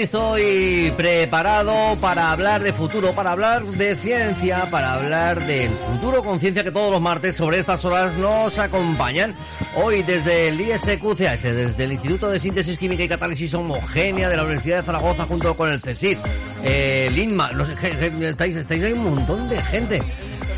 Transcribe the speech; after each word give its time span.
listo 0.00 0.38
y 0.38 0.90
preparado 0.92 1.94
para 2.00 2.32
hablar 2.32 2.62
de 2.62 2.72
futuro, 2.72 3.12
para 3.12 3.32
hablar 3.32 3.62
de 3.66 3.96
ciencia, 3.96 4.64
para 4.70 4.94
hablar 4.94 5.46
del 5.46 5.68
futuro 5.68 6.24
con 6.24 6.40
ciencia 6.40 6.64
que 6.64 6.70
todos 6.70 6.90
los 6.90 7.02
martes 7.02 7.36
sobre 7.36 7.58
estas 7.58 7.84
horas 7.84 8.16
nos 8.16 8.58
acompañan. 8.58 9.34
Hoy 9.76 10.02
desde 10.02 10.48
el 10.48 10.58
ISQCH, 10.58 11.42
desde 11.42 11.84
el 11.84 11.92
Instituto 11.92 12.30
de 12.30 12.38
Síntesis 12.38 12.78
Química 12.78 13.02
y 13.02 13.08
Catálisis 13.08 13.52
Homogénea 13.52 14.30
de 14.30 14.36
la 14.38 14.44
Universidad 14.44 14.78
de 14.78 14.84
Zaragoza 14.84 15.26
junto 15.26 15.54
con 15.54 15.70
el 15.70 15.82
CSIC. 15.82 16.18
Eh, 16.64 17.10
Linma, 17.12 17.52
los, 17.52 17.68
estáis, 17.68 18.56
estáis 18.56 18.82
ahí 18.82 18.92
un 18.94 19.04
montón 19.04 19.50
de 19.50 19.62
gente. 19.62 20.02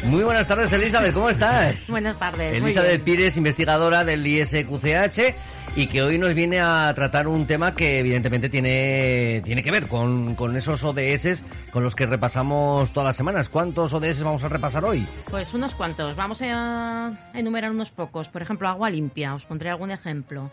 Muy 0.05 0.25
buenas 0.25 0.49
tardes, 0.49 0.73
Elizabeth, 0.73 1.15
¿cómo 1.15 1.31
estás? 1.31 1.87
Buenas 1.89 2.19
tardes. 2.19 2.57
Elizabeth. 2.57 3.03
Pires, 3.05 3.37
investigadora 3.37 4.03
del 4.03 4.27
ISQCH 4.27 5.35
y 5.77 5.87
que 5.87 6.03
hoy 6.03 6.19
nos 6.19 6.35
viene 6.35 6.61
a 6.61 6.93
tratar 6.95 7.29
un 7.29 7.47
tema 7.47 7.73
que 7.73 8.01
evidentemente 8.01 8.49
tiene, 8.49 9.41
tiene 9.45 9.63
que 9.63 9.71
ver 9.71 9.87
con, 9.87 10.35
con 10.35 10.57
esos 10.57 10.83
ODS 10.83 11.45
con 11.71 11.85
los 11.85 11.95
que 11.95 12.07
repasamos 12.07 12.93
todas 12.93 13.09
las 13.09 13.17
semanas. 13.17 13.49
¿Cuántos 13.49 13.93
ODS 13.93 14.23
vamos 14.25 14.43
a 14.43 14.49
repasar 14.49 14.85
hoy? 14.85 15.07
Pues 15.31 15.55
unos 15.55 15.75
cuantos. 15.75 16.17
Vamos 16.17 16.43
a 16.43 17.31
enumerar 17.33 17.71
unos 17.71 17.91
pocos. 17.93 18.29
Por 18.29 18.43
ejemplo, 18.43 18.69
agua 18.69 18.91
limpia. 18.91 19.35
Os 19.35 19.45
pondré 19.45 19.71
algún 19.71 19.93
ejemplo. 19.93 20.51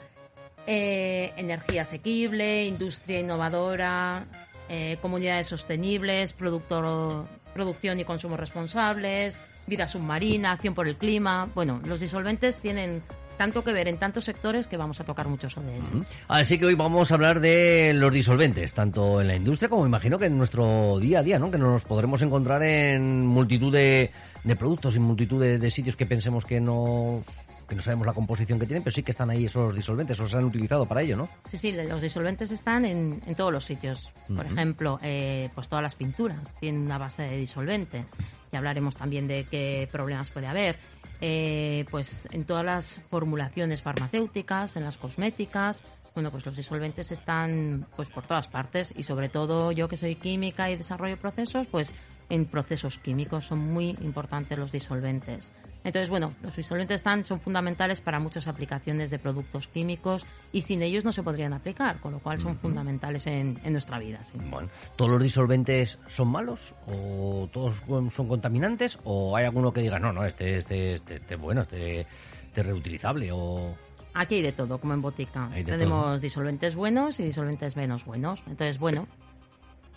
Eh, 0.67 1.33
energía 1.37 1.81
asequible, 1.81 2.65
industria 2.65 3.19
innovadora, 3.19 4.25
eh, 4.69 4.97
comunidades 5.02 5.47
sostenibles, 5.47 6.31
productor, 6.33 7.25
producción 7.53 8.00
y 8.00 8.05
consumo 8.05 8.38
responsables, 8.38 9.42
vida 9.67 9.88
submarina, 9.88 10.52
acción 10.52 10.73
por 10.73 10.88
el 10.88 10.95
clima. 10.95 11.50
Bueno, 11.55 11.81
los 11.86 12.00
disolventes 12.00 12.58
tienen 12.58 13.02
tanto 13.38 13.64
que 13.64 13.72
ver 13.72 13.88
en 13.88 13.97
tantos 13.97 14.25
sectores 14.25 14.67
que 14.67 14.75
vamos 14.75 15.00
a 15.00 15.05
tocar 15.05 15.30
muchos 15.30 15.58
ODS. 15.58 16.17
Así 16.27 16.58
que 16.58 16.66
hoy 16.66 16.75
vamos 16.75 17.09
a 17.09 17.14
hablar 17.14 17.39
de 17.39 17.94
los 17.95 18.11
disolventes, 18.11 18.73
tanto 18.73 19.22
en 19.22 19.27
la 19.27 19.36
industria 19.36 19.70
como 19.70 19.86
imagino 19.86 20.20
que 20.20 20.25
en 20.25 20.38
nuestro 20.38 21.00
día 21.00 21.20
a 21.20 21.23
día, 21.23 21.39
¿no? 21.39 21.50
Que 21.50 21.58
nos 21.58 21.83
podremos 21.83 22.22
encontrar 22.22 22.61
en 22.64 23.25
multitud 23.25 23.72
de, 23.72 24.11
productos 24.58 24.95
y 24.95 25.00
multitud 25.00 25.42
de 25.42 25.72
sitios 25.72 25.95
que 25.95 26.05
pensemos 26.05 26.44
que 26.44 26.59
no 26.59 27.23
que 27.69 27.75
no 27.75 27.81
sabemos 27.81 28.07
la 28.07 28.13
composición 28.13 28.59
que 28.59 28.65
tienen, 28.65 28.83
pero 28.83 28.93
sí 28.93 29.03
que 29.03 29.11
están 29.11 29.29
ahí 29.29 29.45
esos 29.45 29.73
disolventes, 29.73 30.19
o 30.19 30.27
se 30.27 30.35
han 30.35 30.43
utilizado 30.43 30.85
para 30.85 31.01
ello, 31.01 31.15
¿no? 31.15 31.29
Sí, 31.45 31.57
sí, 31.57 31.71
los 31.71 32.01
disolventes 32.01 32.51
están 32.51 32.83
en, 32.83 33.21
en 33.25 33.35
todos 33.35 33.53
los 33.53 33.63
sitios. 33.63 34.11
Por 34.27 34.45
Ujú. 34.45 34.53
ejemplo, 34.55 34.99
eh, 35.01 35.49
pues 35.53 35.69
todas 35.69 35.83
las 35.83 35.95
pinturas 35.95 36.53
tienen 36.59 36.81
una 36.81 36.97
base 36.97 37.23
de 37.23 37.37
disolvente. 37.37 38.03
Y 38.51 38.55
hablaremos 38.55 38.95
también 38.95 39.27
de 39.27 39.45
qué 39.45 39.87
problemas 39.91 40.31
puede 40.31 40.47
haber. 40.47 40.77
Eh, 41.21 41.85
pues 41.91 42.27
en 42.31 42.45
todas 42.45 42.65
las 42.65 42.99
formulaciones 43.09 43.81
farmacéuticas, 43.81 44.75
en 44.75 44.83
las 44.85 44.97
cosméticas, 44.97 45.83
bueno, 46.15 46.31
pues 46.31 46.45
los 46.45 46.55
disolventes 46.55 47.11
están 47.11 47.85
pues 47.95 48.09
por 48.09 48.25
todas 48.25 48.47
partes 48.47 48.93
y 48.95 49.03
sobre 49.03 49.29
todo 49.29 49.71
yo 49.71 49.87
que 49.87 49.97
soy 49.97 50.15
química 50.15 50.69
y 50.69 50.75
desarrollo 50.77 51.17
procesos, 51.17 51.67
pues 51.67 51.93
en 52.29 52.45
procesos 52.45 52.97
químicos 52.97 53.45
son 53.45 53.59
muy 53.59 53.89
importantes 54.01 54.58
los 54.58 54.71
disolventes. 54.71 55.52
Entonces, 55.83 56.09
bueno, 56.09 56.33
los 56.41 56.55
disolventes 56.55 56.95
están, 56.95 57.23
son 57.23 57.39
fundamentales 57.39 58.01
para 58.01 58.19
muchas 58.19 58.47
aplicaciones 58.47 59.09
de 59.09 59.19
productos 59.19 59.67
químicos 59.67 60.25
y 60.51 60.61
sin 60.61 60.81
ellos 60.81 61.05
no 61.05 61.11
se 61.11 61.23
podrían 61.23 61.53
aplicar, 61.53 61.99
con 61.99 62.11
lo 62.11 62.19
cual 62.19 62.39
son 62.41 62.57
fundamentales 62.57 63.27
en, 63.27 63.59
en 63.63 63.71
nuestra 63.71 63.97
vida. 63.99 64.23
sí. 64.23 64.37
Bueno, 64.49 64.69
¿todos 64.95 65.11
los 65.11 65.21
disolventes 65.23 65.97
son 66.07 66.29
malos? 66.29 66.73
¿O 66.87 67.47
todos 67.51 67.75
son 68.13 68.27
contaminantes? 68.27 68.99
¿O 69.03 69.35
hay 69.37 69.45
alguno 69.45 69.71
que 69.71 69.81
diga, 69.81 69.99
no, 69.99 70.11
no, 70.11 70.25
este, 70.25 70.57
este, 70.57 70.95
este, 70.95 71.15
este 71.15 71.35
es 71.35 71.39
bueno, 71.39 71.61
este, 71.61 72.01
este 72.01 72.61
es 72.61 72.65
reutilizable? 72.65 73.31
O... 73.31 73.75
Aquí 74.13 74.35
hay 74.35 74.41
de 74.41 74.51
todo, 74.51 74.79
como 74.79 74.93
en 74.93 75.01
botica. 75.01 75.49
Tenemos 75.53 76.05
todo. 76.05 76.19
disolventes 76.19 76.75
buenos 76.75 77.19
y 77.19 77.23
disolventes 77.23 77.75
menos 77.77 78.05
buenos. 78.05 78.41
Entonces, 78.47 78.79
bueno, 78.79 79.07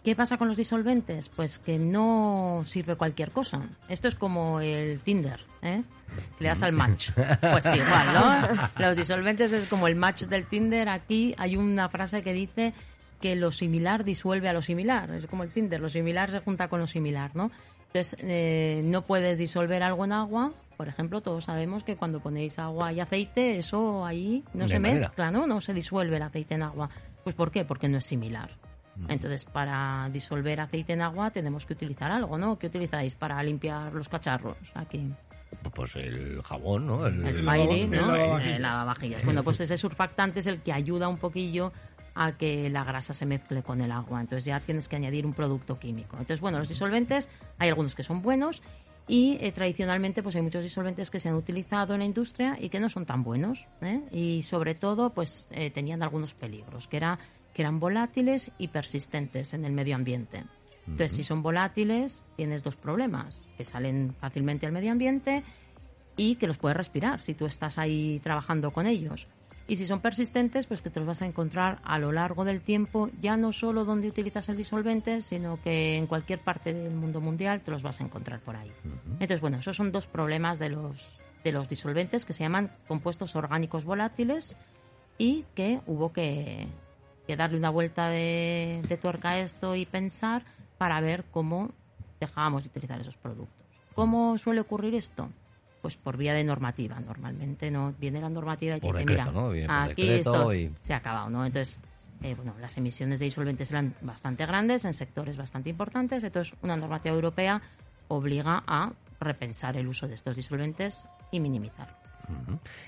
¿qué 0.04 0.16
pasa 0.16 0.36
con 0.36 0.48
los 0.48 0.56
disolventes? 0.56 1.28
Pues 1.28 1.58
que 1.58 1.78
no 1.78 2.64
sirve 2.66 2.96
cualquier 2.96 3.30
cosa. 3.30 3.62
Esto 3.88 4.08
es 4.08 4.14
como 4.14 4.60
el 4.60 5.00
Tinder, 5.00 5.40
¿eh? 5.62 5.82
Que 6.38 6.44
le 6.44 6.48
das 6.48 6.62
al 6.62 6.72
match. 6.72 7.10
Pues 7.40 7.64
igual, 7.66 8.12
¿no? 8.12 8.70
Los 8.78 8.96
disolventes 8.96 9.52
es 9.52 9.66
como 9.68 9.88
el 9.88 9.96
match 9.96 10.22
del 10.24 10.46
Tinder. 10.46 10.88
Aquí 10.88 11.34
hay 11.38 11.56
una 11.56 11.88
frase 11.88 12.22
que 12.22 12.32
dice 12.32 12.74
que 13.20 13.36
lo 13.36 13.52
similar 13.52 14.04
disuelve 14.04 14.48
a 14.48 14.52
lo 14.52 14.62
similar. 14.62 15.10
Es 15.12 15.26
como 15.26 15.44
el 15.44 15.50
Tinder, 15.50 15.80
lo 15.80 15.88
similar 15.88 16.30
se 16.30 16.40
junta 16.40 16.68
con 16.68 16.80
lo 16.80 16.86
similar, 16.86 17.30
¿no? 17.34 17.50
Entonces, 17.86 18.16
eh, 18.20 18.82
no 18.84 19.02
puedes 19.02 19.38
disolver 19.38 19.82
algo 19.82 20.04
en 20.04 20.12
agua. 20.12 20.52
Por 20.76 20.88
ejemplo, 20.88 21.20
todos 21.20 21.44
sabemos 21.44 21.84
que 21.84 21.94
cuando 21.94 22.20
ponéis 22.20 22.58
agua 22.58 22.92
y 22.92 23.00
aceite, 23.00 23.58
eso 23.58 24.04
ahí 24.04 24.42
no 24.54 24.66
se 24.66 24.80
manera. 24.80 25.08
mezcla, 25.08 25.30
¿no? 25.30 25.46
No 25.46 25.60
se 25.60 25.74
disuelve 25.74 26.16
el 26.16 26.22
aceite 26.22 26.54
en 26.54 26.62
agua. 26.62 26.90
Pues 27.22 27.36
¿por 27.36 27.50
qué? 27.50 27.64
Porque 27.64 27.88
no 27.88 27.98
es 27.98 28.06
similar. 28.06 28.50
Entonces, 29.08 29.44
para 29.44 30.08
disolver 30.12 30.60
aceite 30.60 30.92
en 30.92 31.00
agua 31.02 31.30
tenemos 31.30 31.64
que 31.66 31.72
utilizar 31.72 32.10
algo, 32.10 32.36
¿no? 32.38 32.58
¿Qué 32.58 32.66
utilizáis 32.66 33.14
para 33.14 33.42
limpiar 33.42 33.92
los 33.92 34.08
cacharros 34.08 34.56
aquí? 34.74 35.10
Pues 35.74 35.96
el 35.96 36.42
jabón, 36.42 36.86
¿no? 36.86 37.06
El, 37.06 37.26
El 37.26 37.36
el- 37.38 37.44
Fairy, 37.44 37.86
¿no? 37.86 38.06
lavavajillas. 38.06 38.56
El 38.56 38.62
lavavajillas. 38.62 39.24
Bueno, 39.24 39.42
pues 39.44 39.60
ese 39.60 39.76
surfactante 39.76 40.40
es 40.40 40.46
el 40.46 40.60
que 40.60 40.72
ayuda 40.72 41.08
un 41.08 41.18
poquillo 41.18 41.72
a 42.14 42.32
que 42.32 42.68
la 42.68 42.84
grasa 42.84 43.14
se 43.14 43.24
mezcle 43.26 43.62
con 43.62 43.80
el 43.80 43.90
agua. 43.92 44.20
Entonces 44.20 44.44
ya 44.44 44.60
tienes 44.60 44.88
que 44.88 44.96
añadir 44.96 45.24
un 45.26 45.32
producto 45.32 45.78
químico. 45.78 46.16
Entonces, 46.16 46.40
bueno, 46.40 46.58
los 46.58 46.68
disolventes, 46.68 47.28
hay 47.58 47.68
algunos 47.70 47.94
que 47.94 48.02
son 48.02 48.20
buenos 48.22 48.62
y 49.08 49.36
eh, 49.40 49.50
tradicionalmente 49.52 50.22
pues 50.22 50.36
hay 50.36 50.42
muchos 50.42 50.62
disolventes 50.62 51.10
que 51.10 51.18
se 51.18 51.28
han 51.28 51.34
utilizado 51.34 51.94
en 51.94 52.00
la 52.00 52.06
industria 52.06 52.56
y 52.60 52.68
que 52.68 52.80
no 52.80 52.88
son 52.88 53.06
tan 53.06 53.22
buenos. 53.22 53.66
¿eh? 53.80 54.00
Y 54.10 54.42
sobre 54.42 54.74
todo 54.74 55.10
pues 55.10 55.48
eh, 55.52 55.70
tenían 55.70 56.02
algunos 56.02 56.34
peligros, 56.34 56.86
que, 56.86 56.98
era, 56.98 57.18
que 57.52 57.62
eran 57.62 57.80
volátiles 57.80 58.50
y 58.58 58.68
persistentes 58.68 59.54
en 59.54 59.64
el 59.64 59.72
medio 59.72 59.94
ambiente. 59.94 60.44
Entonces, 60.86 61.12
si 61.12 61.24
son 61.24 61.42
volátiles, 61.42 62.24
tienes 62.36 62.64
dos 62.64 62.76
problemas, 62.76 63.40
que 63.56 63.64
salen 63.64 64.14
fácilmente 64.18 64.66
al 64.66 64.72
medio 64.72 64.90
ambiente 64.90 65.44
y 66.16 66.36
que 66.36 66.46
los 66.46 66.58
puedes 66.58 66.76
respirar 66.76 67.20
si 67.20 67.34
tú 67.34 67.46
estás 67.46 67.78
ahí 67.78 68.20
trabajando 68.22 68.72
con 68.72 68.86
ellos. 68.86 69.28
Y 69.68 69.76
si 69.76 69.86
son 69.86 70.00
persistentes, 70.00 70.66
pues 70.66 70.82
que 70.82 70.90
te 70.90 70.98
los 70.98 71.06
vas 71.06 71.22
a 71.22 71.26
encontrar 71.26 71.78
a 71.84 71.98
lo 71.98 72.10
largo 72.10 72.44
del 72.44 72.60
tiempo, 72.60 73.10
ya 73.20 73.36
no 73.36 73.52
solo 73.52 73.84
donde 73.84 74.08
utilizas 74.08 74.48
el 74.48 74.56
disolvente, 74.56 75.22
sino 75.22 75.60
que 75.62 75.96
en 75.96 76.06
cualquier 76.06 76.40
parte 76.40 76.74
del 76.74 76.94
mundo 76.94 77.20
mundial 77.20 77.60
te 77.60 77.70
los 77.70 77.82
vas 77.82 78.00
a 78.00 78.04
encontrar 78.04 78.40
por 78.40 78.56
ahí. 78.56 78.72
Entonces, 79.12 79.40
bueno, 79.40 79.58
esos 79.58 79.76
son 79.76 79.92
dos 79.92 80.08
problemas 80.08 80.58
de 80.58 80.70
los, 80.70 81.20
de 81.44 81.52
los 81.52 81.68
disolventes 81.68 82.24
que 82.24 82.32
se 82.32 82.42
llaman 82.42 82.72
compuestos 82.88 83.36
orgánicos 83.36 83.84
volátiles 83.84 84.56
y 85.16 85.44
que 85.54 85.80
hubo 85.86 86.12
que, 86.12 86.66
que 87.26 87.36
darle 87.36 87.58
una 87.58 87.70
vuelta 87.70 88.08
de, 88.08 88.82
de 88.88 88.96
tuerca 88.96 89.30
a 89.30 89.38
esto 89.38 89.74
y 89.76 89.86
pensar 89.86 90.44
para 90.78 91.00
ver 91.00 91.24
cómo 91.30 91.70
dejábamos 92.20 92.64
de 92.64 92.68
utilizar 92.70 93.00
esos 93.00 93.16
productos. 93.16 93.66
¿Cómo 93.94 94.38
suele 94.38 94.60
ocurrir 94.60 94.94
esto? 94.94 95.28
Pues 95.80 95.96
por 95.96 96.16
vía 96.16 96.34
de 96.34 96.44
normativa. 96.44 96.98
Normalmente 97.00 97.70
no 97.70 97.92
viene 97.98 98.20
la 98.20 98.28
normativa 98.28 98.76
y 98.76 98.80
te 98.80 98.86
dice, 98.86 99.04
mira, 99.06 99.24
aquí 99.68 100.02
esto 100.10 100.54
y- 100.54 100.70
se 100.80 100.94
ha 100.94 100.98
acabado, 100.98 101.28
¿no? 101.30 101.44
Entonces, 101.44 101.82
eh, 102.22 102.34
bueno, 102.34 102.54
las 102.60 102.76
emisiones 102.76 103.18
de 103.18 103.24
disolventes 103.26 103.70
eran 103.70 103.94
bastante 104.00 104.46
grandes 104.46 104.84
en 104.84 104.94
sectores 104.94 105.36
bastante 105.36 105.70
importantes, 105.70 106.22
entonces 106.22 106.54
una 106.62 106.76
normativa 106.76 107.14
europea 107.14 107.60
obliga 108.08 108.62
a 108.66 108.92
repensar 109.20 109.76
el 109.76 109.88
uso 109.88 110.06
de 110.06 110.14
estos 110.14 110.36
disolventes 110.36 111.04
y 111.30 111.40
minimizarlo. 111.40 112.01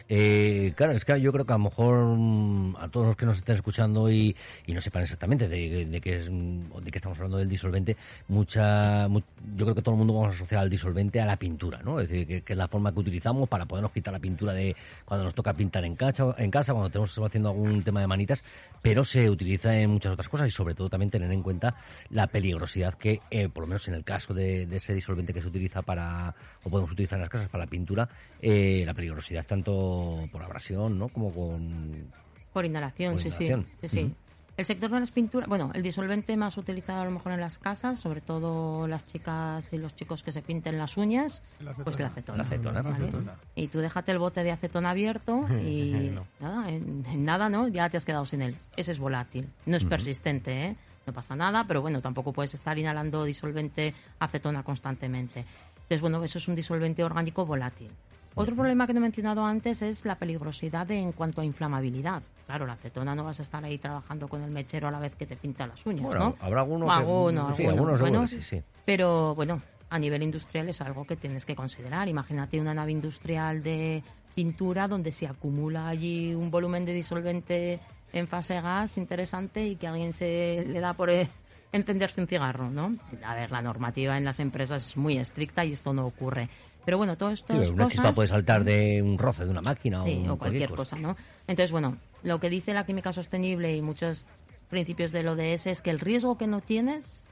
Eh, 0.08 0.72
claro, 0.76 0.92
es 0.92 1.04
que 1.04 1.20
yo 1.20 1.32
creo 1.32 1.44
que 1.46 1.52
a 1.52 1.56
lo 1.56 1.64
mejor 1.64 2.04
mm, 2.16 2.76
a 2.76 2.88
todos 2.88 3.06
los 3.06 3.16
que 3.16 3.24
nos 3.26 3.38
estén 3.38 3.56
escuchando 3.56 4.10
y, 4.10 4.36
no 4.68 4.80
sepan 4.80 5.02
exactamente 5.02 5.48
de, 5.48 5.86
de 5.86 6.00
qué 6.00 6.20
es, 6.20 6.28
mm, 6.30 6.80
de 6.82 6.90
qué 6.90 6.98
estamos 6.98 7.16
hablando 7.18 7.38
del 7.38 7.48
disolvente, 7.48 7.96
mucha, 8.28 9.08
mu- 9.08 9.20
yo 9.56 9.64
creo 9.64 9.74
que 9.74 9.82
todo 9.82 9.94
el 9.94 9.98
mundo 9.98 10.14
vamos 10.14 10.32
a 10.32 10.34
asociar 10.34 10.60
al 10.62 10.70
disolvente 10.70 11.20
a 11.20 11.26
la 11.26 11.36
pintura, 11.36 11.80
¿no? 11.82 12.00
Es 12.00 12.08
decir, 12.08 12.26
que, 12.26 12.42
que 12.42 12.52
es 12.52 12.56
la 12.58 12.68
forma 12.68 12.92
que 12.92 13.00
utilizamos 13.00 13.48
para 13.48 13.64
podernos 13.66 13.92
quitar 13.92 14.12
la 14.12 14.18
pintura 14.20 14.52
de 14.52 14.76
cuando 15.04 15.24
nos 15.24 15.34
toca 15.34 15.52
pintar 15.54 15.84
en 15.84 15.96
casa, 15.96 16.34
en 16.38 16.50
casa 16.50 16.72
cuando 16.72 16.90
tenemos 16.90 17.16
haciendo 17.18 17.48
algún 17.50 17.82
tema 17.82 18.00
de 18.00 18.06
manitas, 18.06 18.44
pero 18.82 19.04
se 19.04 19.30
utiliza 19.30 19.76
en 19.78 19.90
muchas 19.90 20.12
otras 20.12 20.28
cosas 20.28 20.48
y 20.48 20.50
sobre 20.50 20.74
todo 20.74 20.90
también 20.90 21.10
tener 21.10 21.30
en 21.32 21.42
cuenta 21.42 21.74
la 22.10 22.26
peligrosidad 22.26 22.94
que, 22.94 23.20
eh, 23.30 23.48
por 23.48 23.62
lo 23.62 23.68
menos 23.68 23.88
en 23.88 23.94
el 23.94 24.04
caso 24.04 24.34
de, 24.34 24.66
de 24.66 24.76
ese 24.76 24.94
disolvente 24.94 25.32
que 25.32 25.40
se 25.40 25.48
utiliza 25.48 25.80
para, 25.82 26.34
o 26.62 26.68
podemos 26.70 26.92
utilizar 26.92 27.16
en 27.16 27.22
las 27.22 27.30
casas 27.30 27.48
para 27.48 27.64
la 27.64 27.70
pintura, 27.70 28.08
eh, 28.42 28.82
la 28.84 28.92
peligrosidad 28.92 29.23
tanto 29.46 30.28
por 30.30 30.42
abrasión, 30.42 30.98
¿no? 30.98 31.08
Como 31.08 31.32
con... 31.32 32.10
Por 32.52 32.64
inhalación, 32.64 33.14
Por 33.14 33.22
sí, 33.22 33.28
inhalación. 33.28 33.66
sí. 33.80 33.88
sí, 33.88 34.06
sí. 34.06 34.14
El 34.56 34.64
sector 34.64 34.88
de 34.88 35.00
las 35.00 35.10
pinturas, 35.10 35.48
bueno, 35.48 35.72
el 35.74 35.82
disolvente 35.82 36.36
más 36.36 36.56
utilizado 36.56 37.00
a 37.02 37.04
lo 37.04 37.10
mejor 37.10 37.32
en 37.32 37.40
las 37.40 37.58
casas, 37.58 37.98
sobre 37.98 38.20
todo 38.20 38.86
las 38.86 39.04
chicas 39.04 39.72
y 39.72 39.78
los 39.78 39.96
chicos 39.96 40.22
que 40.22 40.30
se 40.30 40.42
pinten 40.42 40.78
las 40.78 40.96
uñas, 40.96 41.42
La 41.58 41.74
pues 41.74 41.98
la 41.98 42.06
acetona. 42.06 42.38
La 42.38 42.44
acetona. 42.44 42.72
La 42.74 42.82
¿vale? 42.88 43.02
acetona. 43.04 43.34
Y 43.56 43.66
tú 43.66 43.80
déjate 43.80 44.12
el 44.12 44.20
bote 44.20 44.44
de 44.44 44.52
acetona 44.52 44.90
abierto 44.90 45.44
y 45.60 46.10
No. 46.14 46.24
nada, 46.38 46.70
en, 46.70 47.04
en 47.04 47.24
nada, 47.24 47.48
¿no? 47.48 47.66
Ya 47.66 47.88
te 47.90 47.96
has 47.96 48.04
quedado 48.04 48.24
sin 48.26 48.42
él. 48.42 48.56
Ese 48.76 48.92
es 48.92 49.00
volátil, 49.00 49.48
no 49.66 49.76
es 49.76 49.84
persistente, 49.84 50.66
¿eh? 50.66 50.76
No 51.04 51.12
pasa 51.12 51.34
nada, 51.34 51.64
pero 51.66 51.82
bueno, 51.82 52.00
tampoco 52.00 52.32
puedes 52.32 52.54
estar 52.54 52.78
inhalando 52.78 53.24
disolvente 53.24 53.92
acetona 54.20 54.62
constantemente. 54.62 55.40
Entonces, 55.74 56.00
bueno, 56.00 56.22
eso 56.22 56.38
es 56.38 56.46
un 56.46 56.54
disolvente 56.54 57.02
orgánico 57.02 57.44
volátil. 57.44 57.90
Otro 58.36 58.56
problema 58.56 58.86
que 58.86 58.92
no 58.92 58.98
he 58.98 59.02
mencionado 59.02 59.44
antes 59.44 59.80
es 59.82 60.04
la 60.04 60.16
peligrosidad 60.16 60.86
de- 60.86 60.98
en 60.98 61.12
cuanto 61.12 61.40
a 61.40 61.44
inflamabilidad. 61.44 62.22
Claro, 62.46 62.66
la 62.66 62.72
acetona 62.72 63.14
no 63.14 63.24
vas 63.24 63.38
a 63.38 63.42
estar 63.42 63.64
ahí 63.64 63.78
trabajando 63.78 64.28
con 64.28 64.42
el 64.42 64.50
mechero 64.50 64.88
a 64.88 64.90
la 64.90 64.98
vez 64.98 65.14
que 65.14 65.24
te 65.26 65.36
pinta 65.36 65.66
las 65.66 65.84
uñas, 65.86 66.02
Bueno, 66.02 66.30
¿no? 66.30 66.36
habrá 66.40 66.62
algunos 66.62 66.88
O 66.88 66.94
que- 66.94 67.00
alguno, 67.00 67.54
sí, 67.54 67.62
alguno. 67.66 67.68
algunos 67.92 68.00
Bueno, 68.00 68.26
sí, 68.28 68.42
sí. 68.42 68.62
Pero 68.84 69.34
bueno, 69.36 69.62
a 69.88 69.98
nivel 69.98 70.22
industrial 70.24 70.68
es 70.68 70.80
algo 70.80 71.04
que 71.06 71.16
tienes 71.16 71.44
que 71.46 71.54
considerar. 71.54 72.08
Imagínate 72.08 72.60
una 72.60 72.74
nave 72.74 72.90
industrial 72.90 73.62
de 73.62 74.02
pintura 74.34 74.88
donde 74.88 75.12
se 75.12 75.28
acumula 75.28 75.86
allí 75.88 76.34
un 76.34 76.50
volumen 76.50 76.84
de 76.84 76.92
disolvente 76.92 77.78
en 78.12 78.26
fase 78.26 78.60
gas 78.60 78.98
interesante 78.98 79.64
y 79.64 79.76
que 79.76 79.86
a 79.86 79.90
alguien 79.92 80.12
se 80.12 80.64
le 80.66 80.80
da 80.80 80.94
por 80.94 81.08
eh, 81.10 81.28
encenderse 81.72 82.20
un 82.20 82.26
cigarro, 82.26 82.68
¿no? 82.68 82.96
A 83.24 83.34
ver, 83.36 83.50
la 83.52 83.62
normativa 83.62 84.18
en 84.18 84.24
las 84.24 84.38
empresas 84.40 84.86
es 84.88 84.96
muy 84.96 85.16
estricta 85.18 85.64
y 85.64 85.72
esto 85.72 85.92
no 85.92 86.04
ocurre. 86.06 86.48
Pero 86.84 86.98
bueno, 86.98 87.16
todo 87.16 87.30
esto 87.30 87.54
Sí, 87.54 87.60
es 87.60 87.70
una 87.70 87.84
cosas... 87.84 87.92
chispa 87.92 88.12
puede 88.12 88.28
saltar 88.28 88.64
de 88.64 89.00
un 89.02 89.18
roce 89.18 89.44
de 89.44 89.50
una 89.50 89.62
máquina 89.62 90.00
Sí, 90.00 90.24
o, 90.28 90.34
o 90.34 90.36
cualquier 90.38 90.70
cosa, 90.70 90.96
¿no? 90.96 91.16
Entonces, 91.46 91.72
bueno, 91.72 91.96
lo 92.22 92.40
que 92.40 92.50
dice 92.50 92.74
la 92.74 92.84
química 92.84 93.12
sostenible 93.12 93.74
y 93.74 93.82
muchos 93.82 94.26
principios 94.68 95.12
del 95.12 95.28
ODS 95.28 95.66
es 95.68 95.82
que 95.82 95.90
el 95.90 96.00
riesgo 96.00 96.36
que 96.36 96.46
no 96.46 96.60
tienes, 96.60 97.24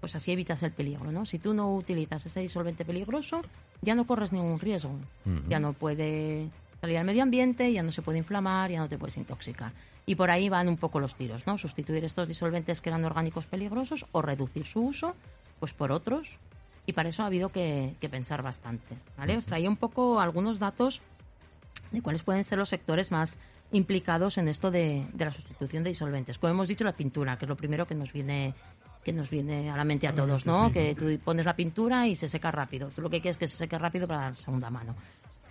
pues 0.00 0.14
así 0.16 0.32
evitas 0.32 0.62
el 0.62 0.72
peligro, 0.72 1.10
¿no? 1.12 1.24
Si 1.24 1.38
tú 1.38 1.54
no 1.54 1.74
utilizas 1.74 2.26
ese 2.26 2.40
disolvente 2.40 2.84
peligroso, 2.84 3.40
ya 3.82 3.94
no 3.94 4.06
corres 4.06 4.32
ningún 4.32 4.58
riesgo. 4.60 4.92
Ujú. 5.24 5.48
Ya 5.48 5.58
no 5.58 5.72
puede 5.72 6.48
salir 6.80 6.98
al 6.98 7.06
medio 7.06 7.22
ambiente, 7.22 7.72
ya 7.72 7.82
no 7.82 7.92
se 7.92 8.02
puede 8.02 8.18
inflamar, 8.18 8.70
ya 8.70 8.78
no 8.80 8.88
te 8.88 8.98
puedes 8.98 9.16
intoxicar. 9.16 9.72
Y 10.06 10.16
por 10.16 10.30
ahí 10.30 10.50
van 10.50 10.68
un 10.68 10.76
poco 10.76 11.00
los 11.00 11.14
tiros, 11.14 11.46
¿no? 11.46 11.56
Sustituir 11.56 12.04
estos 12.04 12.28
disolventes 12.28 12.82
que 12.82 12.90
eran 12.90 13.04
orgánicos 13.06 13.46
peligrosos 13.46 14.04
o 14.12 14.20
reducir 14.20 14.66
su 14.66 14.80
uso, 14.82 15.14
pues 15.60 15.72
por 15.72 15.92
otros. 15.92 16.38
Y 16.86 16.92
para 16.92 17.08
eso 17.08 17.22
ha 17.22 17.26
habido 17.26 17.48
que, 17.48 17.94
que 18.00 18.08
pensar 18.08 18.42
bastante, 18.42 18.96
¿vale? 19.16 19.36
Os 19.36 19.46
traía 19.46 19.68
un 19.68 19.76
poco 19.76 20.20
algunos 20.20 20.58
datos 20.58 21.00
de 21.90 22.02
cuáles 22.02 22.22
pueden 22.22 22.44
ser 22.44 22.58
los 22.58 22.68
sectores 22.68 23.10
más 23.10 23.38
implicados 23.72 24.36
en 24.38 24.48
esto 24.48 24.70
de, 24.70 25.06
de 25.12 25.24
la 25.24 25.30
sustitución 25.30 25.82
de 25.82 25.90
disolventes. 25.90 26.38
Como 26.38 26.52
hemos 26.52 26.68
dicho, 26.68 26.84
la 26.84 26.92
pintura, 26.92 27.38
que 27.38 27.46
es 27.46 27.48
lo 27.48 27.56
primero 27.56 27.86
que 27.86 27.94
nos 27.94 28.12
viene 28.12 28.54
que 29.04 29.12
nos 29.12 29.30
viene 29.30 29.70
a 29.70 29.76
la 29.76 29.84
mente 29.84 30.08
a 30.08 30.14
todos, 30.14 30.46
¿no? 30.46 30.68
sí. 30.68 30.72
Que 30.72 30.94
tú 30.94 31.06
pones 31.22 31.44
la 31.44 31.54
pintura 31.54 32.08
y 32.08 32.16
se 32.16 32.28
seca 32.28 32.50
rápido. 32.50 32.88
Tú 32.88 33.02
lo 33.02 33.10
que 33.10 33.20
quieres 33.20 33.36
es 33.36 33.38
que 33.38 33.46
se 33.48 33.56
seque 33.58 33.78
rápido 33.78 34.08
para 34.08 34.30
la 34.30 34.34
segunda 34.34 34.70
mano. 34.70 34.96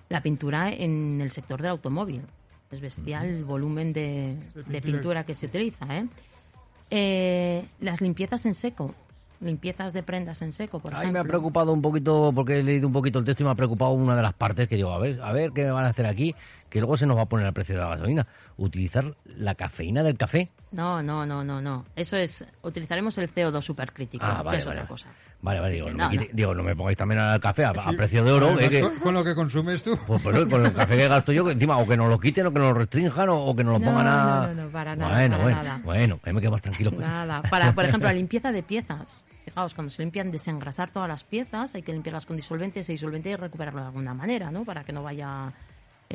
La 0.09 0.21
pintura 0.21 0.71
en 0.71 1.21
el 1.21 1.31
sector 1.31 1.61
del 1.61 1.71
automóvil. 1.71 2.23
Es 2.71 2.81
bestial 2.81 3.27
el 3.27 3.45
volumen 3.45 3.93
de, 3.93 4.35
De 4.67 4.81
pintura 4.81 5.23
que 5.23 5.35
se 5.35 5.45
utiliza, 5.45 5.85
¿eh? 5.95 6.07
Eh, 6.89 7.65
Las 7.79 8.01
limpiezas 8.01 8.45
en 8.47 8.55
seco. 8.55 8.95
Limpiezas 9.43 9.93
de 9.93 10.03
prendas 10.03 10.41
en 10.41 10.53
seco, 10.53 10.79
por 10.79 10.93
Ahí 10.93 11.01
ejemplo. 11.01 11.13
me 11.13 11.19
ha 11.19 11.23
preocupado 11.27 11.73
un 11.73 11.81
poquito, 11.81 12.31
porque 12.33 12.59
he 12.59 12.63
leído 12.63 12.87
un 12.87 12.93
poquito 12.93 13.19
el 13.19 13.25
texto 13.25 13.43
y 13.43 13.45
me 13.45 13.51
ha 13.51 13.55
preocupado 13.55 13.91
una 13.91 14.15
de 14.15 14.21
las 14.21 14.33
partes 14.33 14.67
que 14.67 14.75
digo, 14.75 14.91
a 14.91 14.99
ver, 14.99 15.19
a 15.21 15.31
ver 15.31 15.51
qué 15.51 15.69
van 15.69 15.85
a 15.85 15.89
hacer 15.89 16.05
aquí, 16.05 16.33
que 16.69 16.79
luego 16.79 16.97
se 16.97 17.05
nos 17.05 17.17
va 17.17 17.23
a 17.23 17.25
poner 17.25 17.45
el 17.45 17.53
precio 17.53 17.75
de 17.75 17.81
la 17.81 17.89
gasolina. 17.89 18.27
Utilizar 18.57 19.05
la 19.25 19.55
cafeína 19.55 20.03
del 20.03 20.17
café. 20.17 20.49
No, 20.71 21.01
no, 21.03 21.25
no, 21.25 21.43
no, 21.43 21.61
no. 21.61 21.85
Eso 21.95 22.15
es, 22.17 22.45
utilizaremos 22.63 23.17
el 23.17 23.31
CO2 23.33 23.61
supercrítico, 23.61 24.25
Ah, 24.25 24.37
que 24.39 24.43
vale, 24.43 24.57
es 24.57 24.65
vale. 24.65 24.79
otra 24.79 24.87
cosa. 24.87 25.07
Vale, 25.41 25.59
vale, 25.59 25.73
digo, 25.75 25.89
no, 25.91 25.97
No, 25.97 26.09
me 26.09 26.17
quite- 26.17 26.29
no. 26.31 26.35
digo, 26.37 26.55
no 26.55 26.63
me 26.63 26.75
pongáis 26.75 26.97
también 26.97 27.19
al 27.19 27.39
café 27.39 27.65
a, 27.65 27.73
precio 27.73 28.23
de 28.23 28.31
oro. 28.31 28.59
Eh, 28.59 28.69
que- 28.69 28.81
con, 29.01 29.13
lo 29.13 29.23
que 29.23 29.35
consumes 29.35 29.83
tú. 29.83 29.97
Pues, 30.07 30.21
pero 30.23 30.47
con 30.47 30.65
el 30.65 30.73
café 30.73 30.95
que 30.95 31.07
gasto 31.07 31.31
yo, 31.31 31.43
que 31.45 31.51
encima 31.51 31.77
o 31.77 31.87
que 31.87 31.97
nos 31.97 32.09
lo 32.09 32.19
quiten 32.19 32.47
o 32.47 32.53
que 32.53 32.59
nos 32.59 32.69
lo 32.69 32.73
restrinjan 32.75 33.29
o, 33.29 33.45
o 33.45 33.55
que 33.55 33.63
nos 33.63 33.73
lo 33.73 33.79
No, 33.79 33.85
pongan 33.91 34.07
a... 34.07 34.47
no, 34.47 34.53
no, 34.53 34.63
no, 34.65 34.69
para 34.71 34.95
nada, 34.95 35.11
Bueno, 35.15 35.35
para 35.37 35.43
bueno, 35.43 35.63
nada. 35.63 35.81
bueno, 35.83 36.19
me 36.33 36.41
quedo 36.41 36.51
más 36.51 36.61
tranquilo. 36.61 36.91
Pues. 36.91 37.07
Nada. 37.07 37.41
Para, 37.43 37.73
por 37.75 37.85
ejemplo, 37.85 38.07
la 38.07 38.13
limpieza 38.15 38.51
de 38.51 38.63
piezas. 38.63 39.25
Fijaos, 39.45 39.73
cuando 39.75 39.89
se 39.89 40.01
limpian, 40.01 40.31
desengrasar 40.31 40.91
todas 40.91 41.09
las 41.09 41.25
piezas, 41.25 41.75
hay 41.75 41.81
que 41.81 41.91
limpiarlas 41.91 42.25
con 42.25 42.37
disolvente, 42.37 42.79
ese 42.79 42.93
disolvente 42.93 43.29
y 43.29 43.35
recuperarlo 43.35 43.81
de 43.81 43.87
alguna 43.87 44.13
manera, 44.13 44.49
¿no? 44.49 44.63
Para 44.63 44.85
que 44.85 44.93
no 44.93 45.03
vaya 45.03 45.51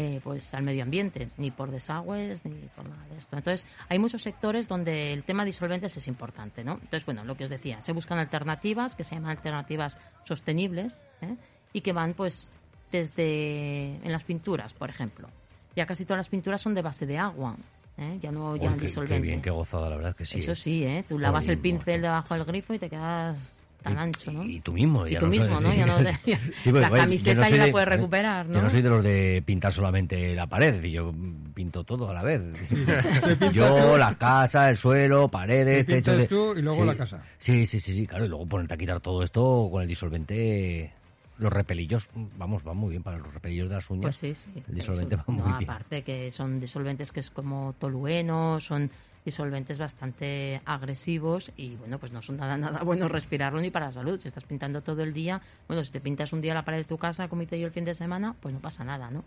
eh, 0.00 0.21
pues 0.23 0.55
al 0.55 0.62
medio 0.62 0.85
ambiente, 0.85 1.29
ni 1.39 1.50
por 1.50 1.73
desagües, 1.73 2.45
ni 2.45 2.55
por 2.77 2.89
nada 2.89 3.05
de 3.11 3.17
esto. 3.19 3.37
Entonces, 3.37 3.67
hay 3.89 3.99
muchos 3.99 4.23
sectores 4.23 4.69
donde 4.69 5.12
el 5.12 5.25
tema 5.25 5.45
disolventes 5.45 5.97
es 5.97 6.06
importante, 6.06 6.62
¿no? 6.62 6.75
Entonces, 6.75 7.05
bueno, 7.05 7.25
lo 7.25 7.37
que 7.37 7.43
os 7.45 7.50
decía, 7.50 7.81
se 7.81 7.91
buscan 7.93 8.19
alternativas 8.21 8.95
que 8.95 9.03
se 9.03 9.17
llaman 9.17 9.33
alternativas 9.33 9.99
sostenibles 10.23 10.93
¿eh? 11.21 11.35
y 11.73 11.81
que 11.81 11.93
van, 11.93 12.15
pues, 12.15 12.49
desde 12.93 13.97
en 13.97 14.12
las 14.12 14.23
pinturas, 14.23 14.73
por 14.73 14.89
ejemplo. 14.89 15.29
Ya 15.75 15.85
casi 15.85 16.05
todas 16.05 16.19
las 16.19 16.29
pinturas 16.29 16.61
son 16.62 16.75
de 16.75 16.83
base 16.83 17.05
de 17.05 17.19
agua, 17.19 17.56
¿eh? 17.97 18.19
ya 18.23 18.31
no 18.31 18.53
Uy, 18.53 18.61
ya 18.61 18.73
qué- 18.73 18.79
qué, 18.79 18.87
disolvente. 18.87 19.21
bien, 19.27 19.43
qué 19.43 19.51
gozada, 19.51 19.91
la 19.91 19.97
verdad 19.97 20.15
que 20.17 20.25
sí. 20.27 20.39
Eso 20.39 20.53
eh. 20.53 20.56
sí, 20.56 20.85
¿eh? 20.85 21.05
Tú 21.09 21.19
lavas 21.19 21.49
el 21.49 21.59
pincel 21.59 22.03
debajo 22.03 22.35
del 22.35 22.44
grifo 22.44 22.73
y 22.75 22.79
te 22.79 22.89
quedas 22.89 23.37
tan 23.83 23.95
Y- 23.95 23.97
ancho, 23.97 24.33
¿no? 24.33 24.45
Y 24.45 24.61
tú 24.61 24.73
mismo. 24.73 25.07
Y 25.07 25.11
ya 25.13 25.19
tú 25.21 25.27
no 25.27 25.31
mismo, 25.31 25.61
¿no? 25.61 25.73
Ya 25.75 25.87
no 25.87 25.99
Sí, 26.63 26.71
pues, 26.71 26.83
la 26.83 26.91
camiseta 26.91 27.43
no 27.43 27.49
ya 27.51 27.57
la 27.57 27.65
de- 27.67 27.73
puedes 27.73 27.89
recuperar, 27.89 28.47
Yo 28.47 28.53
¿no? 28.55 28.63
no 28.63 28.71
soy 28.71 28.83
de 28.83 28.89
los 28.89 29.03
de 29.05 29.43
pintar 29.47 29.73
solamente 29.73 30.35
la 30.35 30.47
pared, 30.47 30.75
decir, 30.75 30.91
yo 30.91 31.13
pinto 31.55 31.85
todo 31.85 32.11
a 32.11 32.15
la 32.15 32.23
vez. 32.23 32.41
Yo, 33.53 33.97
la 33.99 34.15
casa, 34.17 34.71
el 34.71 34.77
suelo, 34.77 35.29
paredes, 35.29 35.87
Te 35.87 36.01
techos... 36.01 36.15
pintas 36.15 36.19
de- 36.19 36.27
tú 36.29 36.55
y 36.59 36.63
luego 36.63 36.81
Sí, 36.83 36.87
la 36.87 36.97
casa. 36.97 37.23
Sí, 37.39 37.67
sí, 37.67 37.81
sí, 37.81 37.95
sí, 37.95 38.07
claro, 38.07 38.25
y 38.25 38.29
luego 38.29 38.47
ponerte 38.47 38.75
a 38.75 38.77
quitar 38.77 39.01
todo 39.01 39.23
esto 39.23 39.69
con 39.71 39.83
el 39.83 39.89
disolvente... 39.89 40.93
Los 41.39 41.53
repelillos, 41.53 42.09
vamos, 42.37 42.65
van 42.65 42.77
muy 42.77 42.91
bien 42.91 43.05
para 43.05 43.19
los 43.19 43.33
repelillos 43.33 43.69
de 43.69 43.77
las 43.77 43.89
uñas. 43.91 44.03
Pues 44.03 44.17
sí, 44.17 44.35
sí. 44.35 44.61
El 44.69 44.75
disolvente 44.75 45.15
Eso- 45.15 45.25
va 45.29 45.33
muy 45.35 45.43
no, 45.53 45.59
bien. 45.59 45.71
aparte 45.71 46.03
que 46.03 46.33
son 46.33 46.59
disolventes 46.59 47.13
que 47.13 47.21
es 47.21 47.31
como 47.31 47.77
tolueno, 47.79 48.59
son 48.59 48.91
disolventes 49.29 49.79
bastante 49.79 50.61
agresivos 50.65 51.53
y 51.57 51.77
bueno, 51.77 51.99
pues 51.99 52.13
no 52.13 52.21
son 52.23 52.37
nada 52.39 52.57
nada 52.57 52.83
bueno 52.83 53.09
respirarlo 53.09 53.61
ni 53.61 53.71
para 53.71 53.87
la 53.87 53.93
salud. 53.93 54.21
Si 54.21 54.29
estás 54.29 54.45
pintando 54.45 54.83
todo 54.83 55.03
el 55.03 55.13
día, 55.13 55.41
bueno, 55.67 55.83
si 55.85 55.91
te 55.93 56.01
pintas 56.01 56.33
un 56.33 56.41
día 56.41 56.55
la 56.55 56.65
pared 56.65 56.79
de 56.79 56.85
tu 56.85 56.99
casa, 56.99 57.29
como 57.29 57.43
hice 57.43 57.59
yo 57.61 57.67
el 57.67 57.73
fin 57.73 57.85
de 57.85 57.95
semana, 57.95 58.35
pues 58.41 58.53
no 58.55 58.61
pasa 58.61 58.85
nada, 58.85 59.11
¿no? 59.11 59.25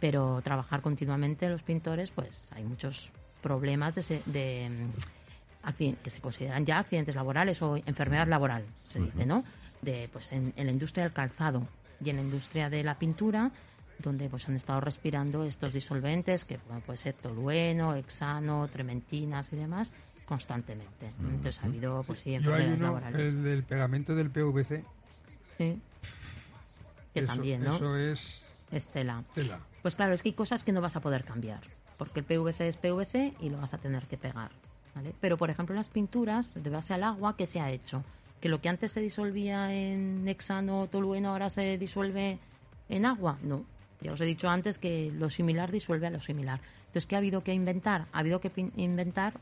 Pero 0.00 0.40
trabajar 0.42 0.80
continuamente 0.80 1.48
los 1.48 1.62
pintores, 1.62 2.10
pues 2.10 2.50
hay 2.54 2.62
muchos 2.64 3.10
problemas 3.42 3.94
de, 3.94 4.02
se- 4.02 4.22
de 4.26 4.68
mm, 4.70 5.92
que 6.02 6.10
se 6.10 6.20
consideran 6.20 6.64
ya 6.64 6.78
accidentes 6.78 7.14
laborales 7.14 7.60
o 7.62 7.76
enfermedad 7.76 8.26
laboral, 8.28 8.64
se 8.88 9.00
dice, 9.00 9.26
¿no? 9.26 9.42
De, 9.82 10.08
pues 10.12 10.32
en, 10.32 10.52
en 10.56 10.66
la 10.66 10.72
industria 10.72 11.04
del 11.04 11.12
calzado 11.12 11.66
y 12.04 12.10
en 12.10 12.16
la 12.16 12.22
industria 12.22 12.70
de 12.70 12.82
la 12.84 12.94
pintura, 12.98 13.50
donde 13.98 14.28
pues 14.28 14.48
han 14.48 14.56
estado 14.56 14.80
respirando 14.80 15.44
estos 15.44 15.72
disolventes, 15.72 16.44
que 16.44 16.58
bueno, 16.66 16.82
puede 16.84 16.98
ser 16.98 17.14
tolueno, 17.14 17.94
hexano, 17.94 18.68
trementinas 18.68 19.52
y 19.52 19.56
demás, 19.56 19.92
constantemente. 20.26 21.10
Entonces 21.20 21.60
ha 21.62 21.66
habido, 21.66 22.02
pues 22.04 22.20
sí, 22.20 22.30
Yo 22.30 22.54
hay 22.54 22.62
enfermedades 22.66 22.76
uno, 22.78 22.86
laborales. 22.86 23.20
el 23.20 23.42
del 23.42 23.62
pegamento 23.64 24.14
del 24.14 24.30
PVC. 24.30 24.84
Sí. 25.56 25.80
Que 27.12 27.20
eso, 27.20 27.26
también, 27.26 27.64
¿no? 27.64 27.74
Eso 27.74 27.96
es 27.96 28.42
Estela. 28.70 29.24
tela. 29.34 29.58
Pues 29.82 29.96
claro, 29.96 30.14
es 30.14 30.22
que 30.22 30.28
hay 30.28 30.34
cosas 30.34 30.62
que 30.62 30.72
no 30.72 30.80
vas 30.80 30.94
a 30.96 31.00
poder 31.00 31.24
cambiar, 31.24 31.60
porque 31.96 32.20
el 32.20 32.26
PVC 32.26 32.68
es 32.68 32.76
PVC 32.76 33.34
y 33.40 33.48
lo 33.50 33.58
vas 33.58 33.74
a 33.74 33.78
tener 33.78 34.06
que 34.06 34.16
pegar. 34.18 34.50
¿vale? 34.94 35.14
Pero, 35.20 35.36
por 35.36 35.50
ejemplo, 35.50 35.74
las 35.74 35.88
pinturas, 35.88 36.52
de 36.54 36.70
base 36.70 36.94
al 36.94 37.02
agua, 37.02 37.36
¿qué 37.36 37.46
se 37.46 37.60
ha 37.60 37.70
hecho? 37.70 38.04
Que 38.40 38.48
lo 38.48 38.60
que 38.60 38.68
antes 38.68 38.92
se 38.92 39.00
disolvía 39.00 39.72
en 39.74 40.28
hexano 40.28 40.82
o 40.82 40.86
tolueno 40.88 41.30
ahora 41.30 41.50
se 41.50 41.78
disuelve 41.78 42.38
en 42.88 43.06
agua. 43.06 43.38
No. 43.42 43.64
Ya 44.00 44.12
os 44.12 44.20
he 44.20 44.24
dicho 44.24 44.48
antes 44.48 44.78
que 44.78 45.10
lo 45.12 45.30
similar 45.30 45.72
disuelve 45.72 46.06
a 46.06 46.10
lo 46.10 46.20
similar. 46.20 46.60
Entonces, 46.80 47.06
¿qué 47.06 47.16
ha 47.16 47.18
habido 47.18 47.42
que 47.42 47.52
inventar? 47.52 48.06
Ha 48.12 48.20
habido 48.20 48.40
que 48.40 48.52
inventar 48.76 49.34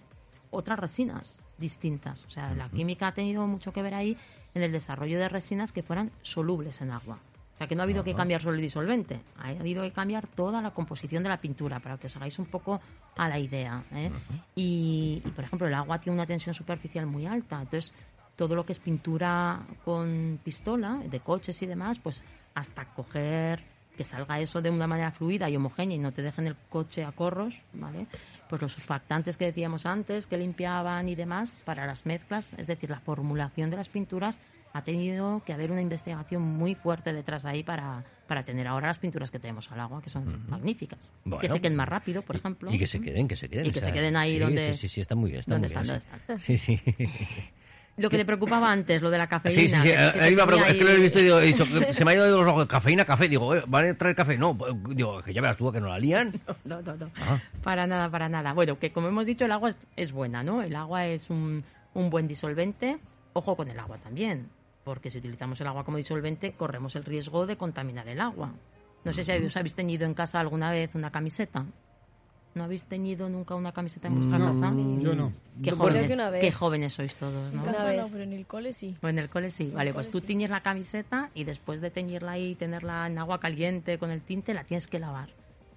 otras 0.51 0.79
resinas 0.79 1.41
distintas. 1.59 2.25
O 2.27 2.31
sea, 2.31 2.55
la 2.55 2.69
química 2.69 3.09
ha 3.09 3.15
tenido 3.15 3.47
mucho 3.47 3.73
que 3.73 3.83
ver 3.83 3.95
ahí 3.95 4.17
en 4.55 4.63
el 4.63 4.73
desarrollo 4.73 5.19
de 5.19 5.29
resinas 5.29 5.73
que 5.73 5.83
fueran 5.83 6.11
solubles 6.23 6.81
en 6.81 6.91
agua. 6.91 7.19
O 7.55 7.59
sea, 7.59 7.67
que 7.67 7.75
no 7.75 7.83
ha 7.83 7.85
habido 7.85 8.05
que 8.05 8.15
cambiar 8.15 8.43
solo 8.43 8.57
el 8.57 8.61
disolvente, 8.61 9.23
ha 9.39 9.49
habido 9.49 9.83
que 9.83 9.91
cambiar 9.91 10.27
toda 10.27 10.61
la 10.61 10.73
composición 10.73 11.23
de 11.23 11.31
la 11.31 11.41
pintura, 11.41 11.81
para 11.81 11.97
que 11.97 12.07
os 12.07 12.17
hagáis 12.17 12.39
un 12.39 12.45
poco 12.45 12.83
a 13.17 13.29
la 13.31 13.39
idea. 13.39 13.83
¿eh? 13.93 14.11
y, 14.55 15.23
y, 15.25 15.31
por 15.31 15.43
ejemplo, 15.43 15.67
el 15.67 15.73
agua 15.73 15.99
tiene 15.99 16.19
una 16.19 16.27
tensión 16.27 16.55
superficial 16.55 17.07
muy 17.07 17.25
alta, 17.25 17.63
entonces 17.63 17.95
todo 18.37 18.55
lo 18.55 18.67
que 18.67 18.73
es 18.73 18.79
pintura 18.79 19.67
con 19.87 20.39
pistola, 20.45 21.01
de 21.09 21.21
coches 21.21 21.63
y 21.63 21.67
demás, 21.67 21.99
pues 21.99 22.23
hasta 22.55 22.85
coger 22.93 23.65
que 23.97 24.05
salga 24.05 24.39
eso 24.41 24.63
de 24.63 24.71
una 24.71 24.87
manera 24.87 25.11
fluida 25.11 25.49
y 25.51 25.57
homogénea 25.57 25.97
y 25.97 25.99
no 25.99 26.13
te 26.13 26.23
dejen 26.23 26.47
el 26.47 26.57
coche 26.69 27.05
a 27.05 27.13
corros, 27.13 27.61
¿vale? 27.73 28.07
Pues 28.49 28.63
los 28.63 28.73
surfactantes 28.73 29.37
que 29.37 29.47
decíamos 29.47 29.87
antes, 29.87 30.27
que 30.27 30.37
limpiaban 30.39 31.09
y 31.09 31.15
demás, 31.15 31.57
para 31.65 31.87
las 31.87 32.07
mezclas, 32.07 32.55
es 32.59 32.67
decir, 32.67 32.91
la 32.91 33.01
formulación 33.01 33.71
de 33.71 33.77
las 33.77 33.89
pinturas, 33.89 34.39
ha 34.73 34.83
tenido 34.83 35.43
que 35.47 35.55
haber 35.55 35.73
una 35.73 35.81
investigación 35.81 36.43
muy 36.43 36.75
fuerte 36.75 37.15
detrás 37.15 37.45
de 37.45 37.49
ahí 37.49 37.63
para, 37.63 38.05
para 38.29 38.45
tener 38.45 38.67
ahora 38.69 38.89
las 38.89 38.99
pinturas 38.99 39.31
que 39.31 39.39
tenemos 39.39 39.73
al 39.73 39.81
agua, 39.81 40.03
que 40.03 40.11
son 40.11 40.45
magníficas. 40.51 41.15
Bueno. 41.25 41.41
que 41.41 41.49
se 41.49 41.61
queden 41.61 41.77
más 41.77 41.89
rápido, 41.89 42.21
por 42.21 42.37
ejemplo. 42.37 42.71
Y 42.71 42.79
que 42.79 42.87
se 42.87 43.01
queden, 43.01 43.27
que 43.27 43.37
se 43.37 43.49
queden. 43.49 43.65
Y 43.67 43.71
que 43.71 43.79
o 43.79 43.83
se 43.83 43.91
queden 43.93 44.17
ahí 44.19 44.33
sí, 44.35 44.39
donde- 44.39 44.75
Sí, 44.75 44.81
sí, 44.81 44.89
sí, 44.89 45.01
está 45.01 45.15
muy 45.15 45.31
bien. 45.31 45.41
Está 45.41 45.53
¿Dónde 45.53 45.69
muy 45.75 45.83
bien, 45.83 45.97
están? 45.97 46.19
sí. 46.21 46.25
¿Dónde 46.29 46.43
Sí, 46.45 46.59
sí. 46.59 46.81
Lo 47.99 48.11
que 48.11 48.19
te 48.19 48.25
preocupaba 48.27 48.71
antes, 48.71 49.01
lo 49.01 49.09
de 49.11 49.19
la 49.19 49.27
cafeína. 49.27 49.61
sí, 49.61 49.69
sí. 49.69 49.83
que- 49.95 49.97
que 50.19 50.27
eh, 50.27 50.31
iba 50.31 50.45
a 50.45 50.69
es 50.69 50.75
que 50.75 50.85
lo 50.85 50.91
he 50.91 50.99
visto 50.99 51.19
y 51.19 51.23
digo, 51.23 51.39
he 51.41 51.47
dicho, 51.47 51.65
que 51.65 51.95
se 51.95 52.05
me 52.05 52.11
ha 52.11 52.15
ido 52.15 52.25
de 52.25 52.31
los 52.31 52.47
ojos. 52.47 52.67
Cafeína, 52.67 53.05
café. 53.07 53.29
Digo, 53.29 53.47
"Oye, 53.47 53.63
¿van 53.67 53.87
a 53.87 53.95
traer 53.97 54.15
café? 54.15 54.37
No, 54.37 54.57
pues, 54.57 54.75
digo, 54.91 55.23
que 55.23 55.33
ya 55.33 55.41
verás 55.41 55.57
tú 55.57 55.73
que 55.73 55.81
no 55.81 55.89
la 55.89 55.99
lían. 55.99 56.33
No, 56.65 56.83
no, 56.83 56.95
no. 56.97 57.11
Ah. 57.21 57.39
Para 57.63 57.87
nada, 57.87 58.11
para 58.11 58.29
nada. 58.29 58.53
Bueno, 58.53 58.79
que 58.79 58.93
como 58.93 59.09
hemos 59.09 59.25
dicho, 59.25 59.45
el 59.47 59.53
agua 59.53 59.71
es, 59.71 59.77
es 59.97 60.13
buena, 60.13 60.43
¿no? 60.43 60.63
El 60.63 60.77
agua 60.77 61.07
es 61.07 61.31
un, 61.31 61.65
un 61.95 62.11
buen 62.11 62.29
disolvente. 62.29 62.99
Ojo 63.33 63.57
con 63.57 63.69
el 63.71 63.79
agua 63.79 63.99
también, 63.99 64.49
porque 64.85 65.11
si 65.11 65.19
utilizamos 65.19 65.61
el 65.61 65.67
agua 65.67 65.85
como 65.85 65.97
disolvente, 65.99 66.53
corremos 66.53 66.97
el 66.97 67.05
riesgo 67.05 67.47
de 67.47 67.57
contaminar 67.57 68.09
el 68.09 68.21
agua. 68.21 68.53
No 69.05 69.13
sé 69.13 69.25
si 69.25 69.31
os 69.33 69.57
habéis 69.57 69.75
teñido 69.75 70.05
en 70.05 70.15
casa 70.15 70.41
alguna 70.41 70.71
vez 70.71 70.91
una 70.95 71.11
camiseta. 71.11 71.65
¿No 72.57 72.65
habéis 72.65 72.85
teñido 72.87 73.29
nunca 73.29 73.55
una 73.55 73.71
camiseta 73.73 74.09
en 74.09 74.15
vuestra 74.15 74.39
No, 74.39 74.47
casa? 74.47 74.73
yo 74.75 75.15
no. 75.15 75.31
Qué 75.63 75.73
jóvenes, 75.73 76.07
que 76.07 76.15
una 76.15 76.31
vez. 76.31 76.41
qué 76.41 76.51
jóvenes 76.51 76.95
sois 76.95 77.15
todos, 77.19 77.53
En 77.53 77.59
¿no? 77.59 77.65
casa 77.65 77.85
vez. 77.85 78.01
no, 78.01 78.09
pero 78.09 78.25
en 78.25 78.33
el 78.33 78.47
cole 78.47 78.73
sí. 78.73 78.97
O 79.03 79.09
en 79.09 79.19
el 79.19 79.29
cole 79.29 79.51
sí. 79.51 79.71
Vale, 79.75 79.93
pues 79.93 80.09
tú 80.09 80.21
sí. 80.21 80.27
tiñes 80.27 80.49
la 80.49 80.63
camiseta 80.63 81.29
y 81.35 81.45
después 81.45 81.83
de 81.83 81.91
teñirla 81.91 82.33
ahí 82.33 82.53
y 82.53 82.55
tenerla 82.55 83.07
en 83.09 83.19
agua 83.19 83.41
caliente 83.41 83.99
con 83.99 84.11
el 84.11 84.23
tinte, 84.23 84.55
la 84.55 84.65
tienes 84.65 84.87
que 84.87 84.99
lavar. 84.99 85.29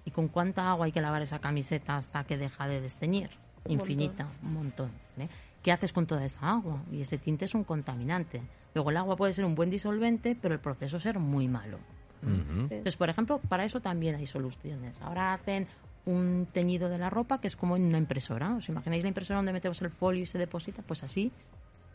¿Y 0.06 0.10
con 0.10 0.28
cuánta 0.28 0.70
agua 0.70 0.86
hay 0.86 0.92
que 0.92 1.02
lavar 1.02 1.20
esa 1.20 1.38
camiseta 1.38 1.98
hasta 1.98 2.24
que 2.24 2.38
deja 2.38 2.66
de 2.66 2.80
desteñir? 2.80 3.28
Un 3.66 3.72
Infinita, 3.72 4.26
un 4.42 4.54
montón. 4.54 4.90
¿eh? 5.18 5.28
¿Qué 5.62 5.72
haces 5.72 5.92
con 5.92 6.06
toda 6.06 6.24
esa 6.24 6.48
agua? 6.50 6.82
Y 6.90 7.02
ese 7.02 7.18
tinte 7.18 7.44
es 7.44 7.54
un 7.54 7.64
contaminante. 7.64 8.40
Luego 8.74 8.88
el 8.88 8.96
agua 8.96 9.16
puede 9.16 9.34
ser 9.34 9.44
un 9.44 9.54
buen 9.54 9.68
disolvente, 9.68 10.34
pero 10.40 10.54
el 10.54 10.60
proceso 10.60 10.98
ser 10.98 11.18
muy 11.18 11.46
malo. 11.46 11.76
Ujú. 12.22 12.60
Entonces, 12.70 12.96
por 12.96 13.10
ejemplo, 13.10 13.38
para 13.50 13.64
eso 13.66 13.80
también 13.80 14.14
hay 14.14 14.26
soluciones. 14.26 14.98
Ahora 15.02 15.34
hacen 15.34 15.66
un 16.06 16.46
teñido 16.52 16.88
de 16.88 16.98
la 16.98 17.10
ropa 17.10 17.40
que 17.40 17.46
es 17.46 17.56
como 17.56 17.76
en 17.76 17.82
una 17.84 17.98
impresora. 17.98 18.54
¿Os 18.56 18.68
imagináis 18.68 19.02
la 19.02 19.08
impresora 19.08 19.36
donde 19.38 19.52
metemos 19.52 19.80
el 19.82 19.90
folio 19.90 20.22
y 20.22 20.26
se 20.26 20.38
deposita? 20.38 20.82
Pues 20.82 21.02
así 21.02 21.30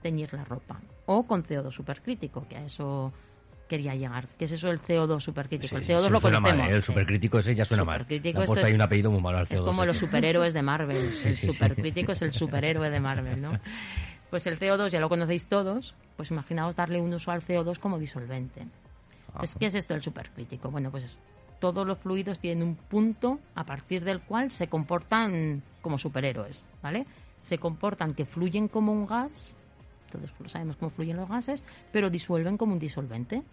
teñir 0.01 0.33
la 0.33 0.43
ropa. 0.45 0.79
O 1.07 1.25
con 1.25 1.43
CO2 1.43 1.71
supercrítico, 1.71 2.47
que 2.47 2.57
a 2.57 2.65
eso 2.65 3.11
quería 3.67 3.95
llegar. 3.95 4.27
¿Qué 4.37 4.45
es 4.45 4.51
eso 4.51 4.67
del 4.67 4.79
CO2 4.79 5.19
supercrítico? 5.21 5.69
Sí, 5.69 5.75
el 5.75 5.85
sí, 5.85 5.91
CO2 5.93 6.05
sí, 6.05 6.09
lo 6.11 6.19
suena 6.21 6.39
mal, 6.39 6.51
conocemos. 6.51 6.71
¿eh? 6.73 6.75
El 6.75 6.83
supercrítico 6.83 7.39
ese 7.39 7.55
ya 7.55 7.65
suena 7.65 7.83
mal. 7.83 7.99
Supercrítico, 8.01 8.37
han 8.37 8.43
esto 8.43 8.59
es- 8.67 8.73
un 8.73 8.81
apellido 8.81 9.09
muy 9.11 9.21
malo 9.21 9.37
al 9.39 9.43
Es 9.45 9.49
CO2 9.59 9.65
como 9.65 9.85
los 9.85 9.97
superhéroes 9.97 10.53
de 10.53 10.61
Marvel. 10.61 11.11
Sí, 11.13 11.27
el 11.29 11.35
sí, 11.37 11.51
supercrítico 11.51 12.11
es 12.11 12.21
el 12.21 12.31
superhéroe 12.33 12.89
de 12.91 12.99
Marvel, 12.99 13.41
¿no? 13.41 13.59
Pues 14.29 14.45
el 14.47 14.59
CO2 14.59 14.89
ya 14.89 14.99
lo 14.99 15.09
conocéis 15.09 15.47
todos. 15.47 15.95
Pues 16.15 16.29
imaginaos 16.29 16.75
darle 16.75 17.01
un 17.01 17.11
uso 17.13 17.31
al 17.31 17.41
CO2 17.41 17.79
como 17.79 17.97
disolvente. 17.97 18.67
Entonces, 19.29 19.55
¿qué 19.59 19.65
es 19.65 19.75
esto 19.75 19.93
del 19.95 20.03
supercrítico? 20.03 20.69
Bueno, 20.69 20.91
pues 20.91 21.05
es- 21.05 21.19
todos 21.59 21.85
los 21.87 21.99
fluidos 21.99 22.39
tienen 22.39 22.63
un 22.67 22.75
punto 22.75 23.39
a 23.55 23.63
partir 23.65 24.03
del 24.03 24.21
cual 24.21 24.51
se 24.51 24.67
comportan 24.67 25.61
como 25.81 25.97
superhéroes, 25.97 26.65
¿vale? 26.81 27.05
Se 27.41 27.57
comportan 27.57 28.13
que 28.13 28.25
fluyen 28.25 28.67
como 28.67 28.91
un 28.91 29.05
gas, 29.07 29.55
todos 30.11 30.33
sabemos 30.51 30.75
cómo 30.77 30.89
fluyen 30.89 31.17
los 31.17 31.29
gases, 31.29 31.63
pero 31.91 32.09
disuelven 32.09 32.57
como 32.57 32.73
un 32.73 32.79
disolvente. 32.79 33.43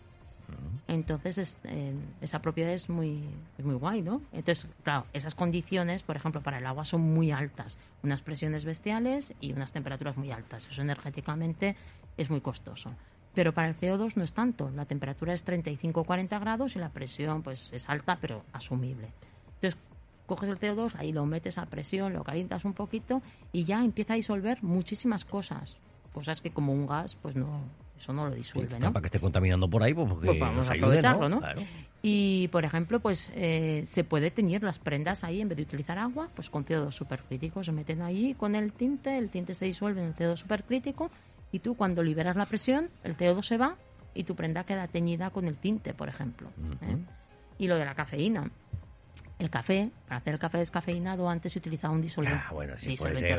Entonces, 0.88 1.38
es- 1.38 1.58
eh, 1.64 1.94
esa 2.20 2.42
propiedad 2.42 2.72
es 2.72 2.88
muy, 2.88 3.24
es 3.56 3.64
muy 3.64 3.76
guay, 3.76 4.02
¿no? 4.02 4.20
Entonces, 4.32 4.66
claro, 4.82 5.06
esas 5.12 5.34
condiciones, 5.34 6.02
por 6.02 6.16
ejemplo, 6.16 6.42
para 6.42 6.58
el 6.58 6.66
agua 6.66 6.84
son 6.84 7.00
muy 7.02 7.30
altas. 7.30 7.78
Unas 8.02 8.20
presiones 8.20 8.64
bestiales 8.64 9.32
y 9.40 9.52
unas 9.52 9.72
temperaturas 9.72 10.16
muy 10.16 10.32
altas. 10.32 10.66
Eso 10.70 10.82
energéticamente 10.82 11.76
es 12.16 12.28
muy 12.30 12.40
costoso. 12.40 12.90
Pero 13.34 13.52
para 13.52 13.68
el 13.68 13.76
CO2 13.78 14.16
no 14.16 14.24
es 14.24 14.32
tanto. 14.32 14.70
La 14.74 14.84
temperatura 14.84 15.32
es 15.32 15.46
35-40 15.46 16.40
grados 16.40 16.76
y 16.76 16.78
la 16.78 16.90
presión 16.90 17.42
pues 17.42 17.70
es 17.72 17.88
alta, 17.88 18.18
pero 18.20 18.42
asumible. 18.52 19.08
Entonces, 19.54 19.78
coges 20.26 20.48
el 20.48 20.58
CO2, 20.58 20.94
ahí 20.98 21.12
lo 21.12 21.24
metes 21.26 21.58
a 21.58 21.66
presión, 21.66 22.12
lo 22.12 22.24
calientas 22.24 22.64
un 22.64 22.74
poquito 22.74 23.22
y 23.52 23.64
ya 23.64 23.84
empieza 23.84 24.14
a 24.14 24.16
disolver 24.16 24.62
muchísimas 24.62 25.24
cosas. 25.24 25.78
Cosas 26.12 26.42
que 26.42 26.50
como 26.50 26.72
un 26.74 26.86
gas, 26.86 27.16
pues 27.22 27.36
no, 27.36 27.62
eso 27.98 28.12
no 28.12 28.28
lo 28.28 28.34
disuelve, 28.34 28.68
claro, 28.68 28.86
¿no? 28.86 28.92
Para 28.92 29.02
que 29.02 29.06
esté 29.06 29.20
contaminando 29.20 29.68
por 29.68 29.82
ahí, 29.82 29.94
pues, 29.94 30.08
porque 30.08 30.26
Pues 30.26 30.40
vamos 30.40 30.56
nos 30.56 30.68
a 30.68 30.72
ayude, 30.72 30.98
aprovecharlo, 30.98 31.28
¿no? 31.28 31.38
Claro. 31.38 31.62
Y, 32.02 32.48
por 32.48 32.64
ejemplo, 32.64 32.98
pues 32.98 33.30
eh, 33.34 33.84
se 33.86 34.02
puede 34.02 34.30
teñir 34.32 34.62
las 34.62 34.80
prendas 34.80 35.22
ahí 35.22 35.40
en 35.40 35.48
vez 35.48 35.56
de 35.56 35.62
utilizar 35.62 35.98
agua, 35.98 36.28
pues 36.34 36.50
con 36.50 36.66
CO2 36.66 36.90
supercrítico. 36.90 37.62
Se 37.62 37.70
meten 37.70 38.02
ahí 38.02 38.34
con 38.34 38.56
el 38.56 38.72
tinte, 38.72 39.16
el 39.16 39.30
tinte 39.30 39.54
se 39.54 39.66
disuelve 39.66 40.00
en 40.00 40.08
el 40.08 40.14
CO2 40.14 40.36
supercrítico 40.36 41.10
y 41.52 41.58
tú 41.60 41.76
cuando 41.76 42.02
liberas 42.02 42.34
la 42.36 42.46
presión, 42.46 42.88
el 43.04 43.16
CO2 43.16 43.42
se 43.44 43.56
va 43.58 43.76
y 44.14 44.24
tu 44.24 44.34
prenda 44.34 44.64
queda 44.64 44.88
teñida 44.88 45.30
con 45.30 45.46
el 45.46 45.56
tinte, 45.56 45.94
por 45.94 46.08
ejemplo. 46.08 46.48
¿eh? 46.82 46.96
Y 47.58 47.68
lo 47.68 47.76
de 47.76 47.84
la 47.84 47.94
cafeína. 47.94 48.50
El 49.38 49.50
café, 49.50 49.90
para 50.06 50.18
hacer 50.18 50.34
el 50.34 50.38
café 50.38 50.58
descafeinado 50.58 51.28
antes 51.28 51.52
se 51.52 51.58
utilizaba 51.58 51.92
un 51.92 52.00
disolvente, 52.00 52.40
Ah, 52.48 52.52
bueno, 52.52 52.74
sí, 52.76 52.94
puede 52.96 53.14
disolvente 53.14 53.34
no 53.34 53.36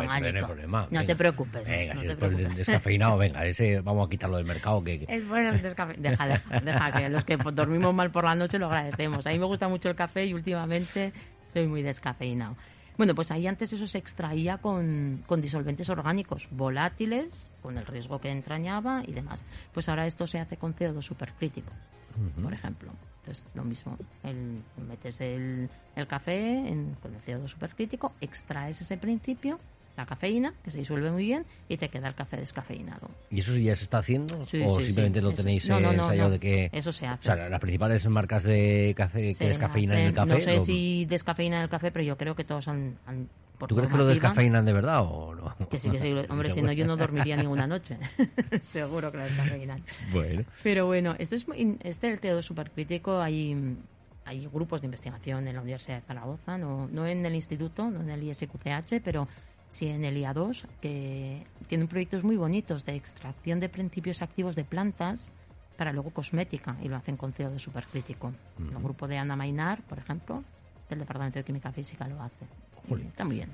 problema. 0.48 0.88
Te 1.06 1.16
preocupes. 1.16 1.70
Venga, 1.70 1.94
no 1.94 2.00
si 2.02 2.06
te 2.08 2.10
después 2.10 2.34
preocupes. 2.34 2.58
descafeinado, 2.58 3.18
venga, 3.20 3.46
ese 3.46 3.80
vamos 3.82 4.08
a 4.08 4.10
quitarlo 4.10 4.36
del 4.38 4.46
mercado. 4.46 4.84
que, 4.84 5.00
que- 5.06 5.16
Es 5.16 5.26
bueno 5.28 5.50
el 5.50 5.62
descafe- 5.62 5.96
Deja, 5.98 6.28
deja, 6.28 6.60
deja, 6.60 6.92
que 6.92 7.10
los 7.10 7.24
que 7.24 7.38
dormimos 7.38 7.94
mal 7.94 8.12
por 8.12 8.26
la 8.26 8.36
noche 8.36 8.60
lo 8.60 8.66
agradecemos. 8.68 9.26
A 9.26 9.30
mí 9.30 9.40
me 9.40 9.46
gusta 9.46 9.70
mucho 9.70 9.90
el 9.90 9.96
café 9.96 10.26
y 10.26 10.34
últimamente 10.34 11.14
soy 11.48 11.68
muy 11.68 11.82
descafeinado. 11.84 12.58
Bueno, 12.98 13.16
pues 13.16 13.32
ahí 13.32 13.48
antes 13.48 13.74
eso 13.74 13.88
se 13.88 13.98
extraía 13.98 14.60
con, 14.60 15.24
con 15.26 15.42
disolventes 15.42 15.90
orgánicos 15.90 16.48
volátiles, 16.52 17.52
con 17.62 17.78
el 17.78 17.86
riesgo 17.86 18.20
que 18.22 18.30
entrañaba 18.30 19.04
y 19.08 19.14
demás. 19.14 19.44
Pues 19.74 19.90
ahora 19.90 20.06
esto 20.06 20.28
se 20.28 20.40
hace 20.40 20.58
con 20.58 20.76
CO2 20.76 21.02
supercrítico, 21.02 21.72
por 22.44 22.54
ejemplo. 22.54 22.92
Entonces, 23.22 23.46
lo 23.56 23.64
mismo, 23.64 23.96
el- 24.24 24.62
metes 24.88 25.22
el, 25.22 25.70
el 25.96 26.08
café 26.08 26.68
en- 26.68 26.96
con 27.02 27.16
el 27.16 27.22
CO2 27.22 27.48
supercrítico, 27.48 28.12
extraes 28.22 28.82
ese 28.82 28.98
principio, 28.98 29.60
la 29.96 30.06
cafeína, 30.06 30.54
que 30.64 30.72
se 30.72 30.80
disuelve 30.80 31.12
muy 31.12 31.24
bien, 31.26 31.46
y 31.70 31.78
te 31.78 31.90
queda 31.90 32.08
el 32.08 32.16
café 32.16 32.38
descafeinado. 32.38 33.10
¿Y 33.30 33.42
eso 33.42 33.56
ya 33.56 33.76
se 33.76 33.84
está 33.84 34.00
haciendo? 34.00 34.44
Sí, 34.46 34.64
¿O 34.66 34.80
sí, 34.80 34.86
simplemente 34.86 35.20
sí, 35.20 35.24
lo 35.24 35.32
tenéis 35.34 35.70
no, 35.70 35.80
no, 35.80 35.92
eh, 35.92 35.96
no, 35.98 36.04
ensayado 36.04 36.30
de 36.32 36.40
que... 36.40 36.70
Eso 36.72 36.92
se 36.92 37.06
O 37.06 37.10
hace. 37.12 37.24
sea, 37.24 37.50
las 37.50 37.60
principales 37.60 38.06
marcas 38.08 38.44
de 38.44 38.94
café 38.98 39.34
que 39.38 39.48
descafeinan 39.48 39.98
el 40.00 40.06
hacen- 40.12 40.16
café... 40.16 40.34
No 40.34 40.40
sé 40.40 40.54
lo- 40.56 40.60
si 40.62 41.06
descafeinan 41.06 41.62
el 41.62 41.70
café, 41.70 41.92
pero 41.92 42.04
yo 42.04 42.18
creo 42.18 42.36
que 42.36 42.44
todos 42.44 42.68
han. 42.68 42.98
han- 43.06 43.30
por 43.60 43.70
¿Tú 43.70 43.76
crees 43.76 43.92
que 43.92 43.98
lo 43.98 44.08
descafeinan 44.08 44.66
de 44.66 44.74
verdad 44.74 45.02
o 45.04 45.36
no? 45.36 45.56
Que 45.70 45.78
sí, 45.80 45.90
que 45.92 46.00
sí. 46.00 46.12
Hombre, 46.30 46.50
si 46.50 46.62
no, 46.64 46.72
yo 46.72 46.88
no 46.88 46.98
dormiría 46.98 47.38
ninguna 47.38 47.68
noche. 47.68 47.98
Seguro 48.62 49.12
que 49.12 49.18
lo 49.20 49.24
descafeinan. 49.26 49.84
Bueno. 50.12 50.44
Pero 50.64 50.88
bueno, 50.88 51.16
esto 51.20 51.36
es 51.36 51.48
muy- 51.48 51.78
este 51.84 52.08
del 52.08 52.20
TO2 52.20 52.42
supercrítico. 52.42 53.22
Hay, 53.22 53.78
hay 54.26 54.48
grupos 54.52 54.82
de 54.82 54.88
investigación 54.88 55.48
en 55.48 55.56
la 55.56 55.62
Universidad 55.62 55.98
de 55.98 56.02
Zaragoza, 56.08 56.58
no, 56.58 56.88
no 56.88 57.06
en 57.06 57.26
el 57.26 57.36
instituto, 57.36 57.90
no 57.92 58.02
en 58.02 58.10
el 58.10 58.24
ISQCH, 58.24 59.02
pero 59.04 59.28
sí 59.74 59.88
en 59.88 60.06
el 60.06 60.16
IA2, 60.18 60.66
que 60.82 61.46
tienen 61.68 61.88
proyectos 61.88 62.24
muy 62.24 62.38
bonitos 62.38 62.86
de 62.86 62.96
extracción 62.96 63.60
de 63.60 63.70
principios 63.70 64.22
activos 64.22 64.56
de 64.56 64.64
plantas 64.64 65.32
para 65.78 65.92
luego 65.92 66.12
cosmética 66.12 66.78
y 66.84 66.88
lo 66.88 66.96
hacen 66.96 67.18
con 67.18 67.34
CO2 67.34 67.60
supercrítico. 67.60 68.32
El 68.60 68.78
grupo 68.82 69.08
de 69.08 69.18
Ana 69.18 69.36
Mainar, 69.36 69.82
por 69.82 69.98
ejemplo, 69.98 70.44
del 70.90 71.00
Departamento 71.00 71.40
de 71.40 71.46
Química 71.46 71.72
Física 71.72 72.08
lo 72.08 72.22
hace. 72.22 72.46
Está 73.08 73.26
muy 73.26 73.38
bien. 73.38 73.50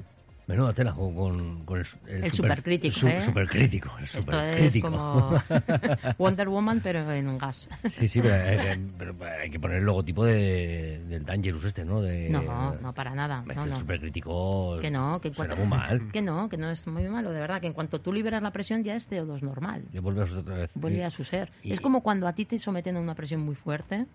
Menuda 0.50 0.74
tela 0.74 0.94
con, 0.94 1.14
con, 1.16 1.64
con 1.64 1.78
el, 1.78 1.86
El 2.08 2.32
super- 2.32 2.52
supercrítico, 2.52 2.96
su- 3.00 3.08
¿eh? 3.08 3.22
Supercrítico, 3.22 3.90
el 4.00 4.04
Esto 4.06 4.42
es 4.42 4.82
como 4.82 5.40
Wonder 6.18 6.50
Woman, 6.50 6.82
pero 6.84 7.12
en 7.12 7.28
un 7.28 7.38
gas. 7.38 7.70
Sí, 7.90 8.08
sí, 8.08 8.20
pero, 8.20 8.36
eh, 8.36 8.80
pero 8.98 9.16
hay 9.42 9.52
que 9.52 9.60
poner 9.60 9.78
el 9.78 9.84
logotipo 9.84 10.26
de, 10.26 11.04
del 11.08 11.24
Dangerous 11.24 11.64
este, 11.66 11.86
¿no? 11.86 12.02
De, 12.02 12.30
No, 12.32 12.74
no, 12.82 12.94
para 12.94 13.14
nada. 13.14 13.44
No, 13.46 13.64
el 13.64 13.70
no. 13.70 13.80
supercrítico 13.80 14.80
Que 14.82 14.90
no, 14.90 15.22
que 15.22 15.28
en 15.28 15.34
cuanto, 15.36 15.56
muy 15.56 15.68
mal. 15.68 16.12
que 16.12 16.22
no, 16.24 16.50
que 16.50 16.58
no 16.58 16.72
es 16.72 16.88
muy 16.88 17.08
malo, 17.08 17.32
de 17.32 17.40
verdad, 17.40 17.62
que 17.62 17.68
en 17.68 17.74
cuanto 17.74 18.02
tú 18.02 18.12
liberas 18.12 18.42
la 18.42 18.52
presión 18.52 18.84
ya 18.84 18.96
es 18.96 19.08
CO2 19.10 19.42
normal. 19.44 19.84
Y 19.94 20.00
vuelve 20.00 20.24
a 20.24 20.28
ser 20.28 20.38
otra 20.38 20.56
vez. 20.58 20.72
Vuelve 20.74 21.06
a 21.06 21.12
su 21.12 21.24
ser. 21.24 21.52
Y- 21.62 21.72
Es 21.74 21.80
como 21.80 22.02
cuando 22.02 22.28
a 22.28 22.34
ti 22.34 22.46
te 22.46 22.58
someten 22.58 22.98
a 22.98 23.00
una 23.00 23.14
presión 23.14 23.42
muy 23.42 23.54
fuerte. 23.56 24.08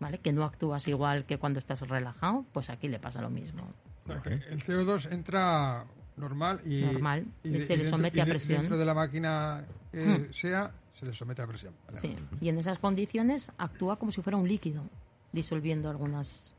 ¿vale? 0.00 0.18
Que 0.18 0.32
no 0.32 0.44
actúas 0.44 0.86
igual 0.88 1.24
que 1.24 1.38
cuando 1.38 1.58
estás 1.58 1.80
relajado, 1.80 2.44
pues 2.52 2.70
aquí 2.70 2.86
le 2.88 2.98
pasa 3.00 3.20
lo 3.20 3.30
mismo. 3.30 3.62
O 4.08 4.12
sea, 4.12 4.22
que 4.22 4.34
El 4.34 4.62
CO2 4.64 5.10
entra 5.12 5.84
normal 6.16 6.60
y, 6.64 6.80
Normal, 6.82 7.26
y 7.44 7.48
se 7.60 7.76
le 7.76 7.84
dentro- 7.84 7.90
somete 7.90 8.20
a 8.20 8.24
de- 8.24 8.30
presión. 8.30 8.60
Dentro 8.60 8.78
de 8.78 8.84
la 8.84 8.94
máquina 8.94 9.64
que 9.92 10.04
Hmm. 10.04 10.32
sea, 10.32 10.70
se 10.92 11.06
le 11.06 11.12
somete 11.14 11.42
a 11.42 11.46
presión. 11.46 11.74
Vale. 11.86 12.00
Sí. 12.00 12.16
Y 12.40 12.48
en 12.48 12.58
esas 12.58 12.78
condiciones 12.78 13.52
actúa 13.58 13.96
como 13.96 14.10
si 14.12 14.20
fuera 14.22 14.36
un 14.36 14.48
líquido, 14.48 14.82
disolviendo 15.32 15.88
algunas 15.90 16.54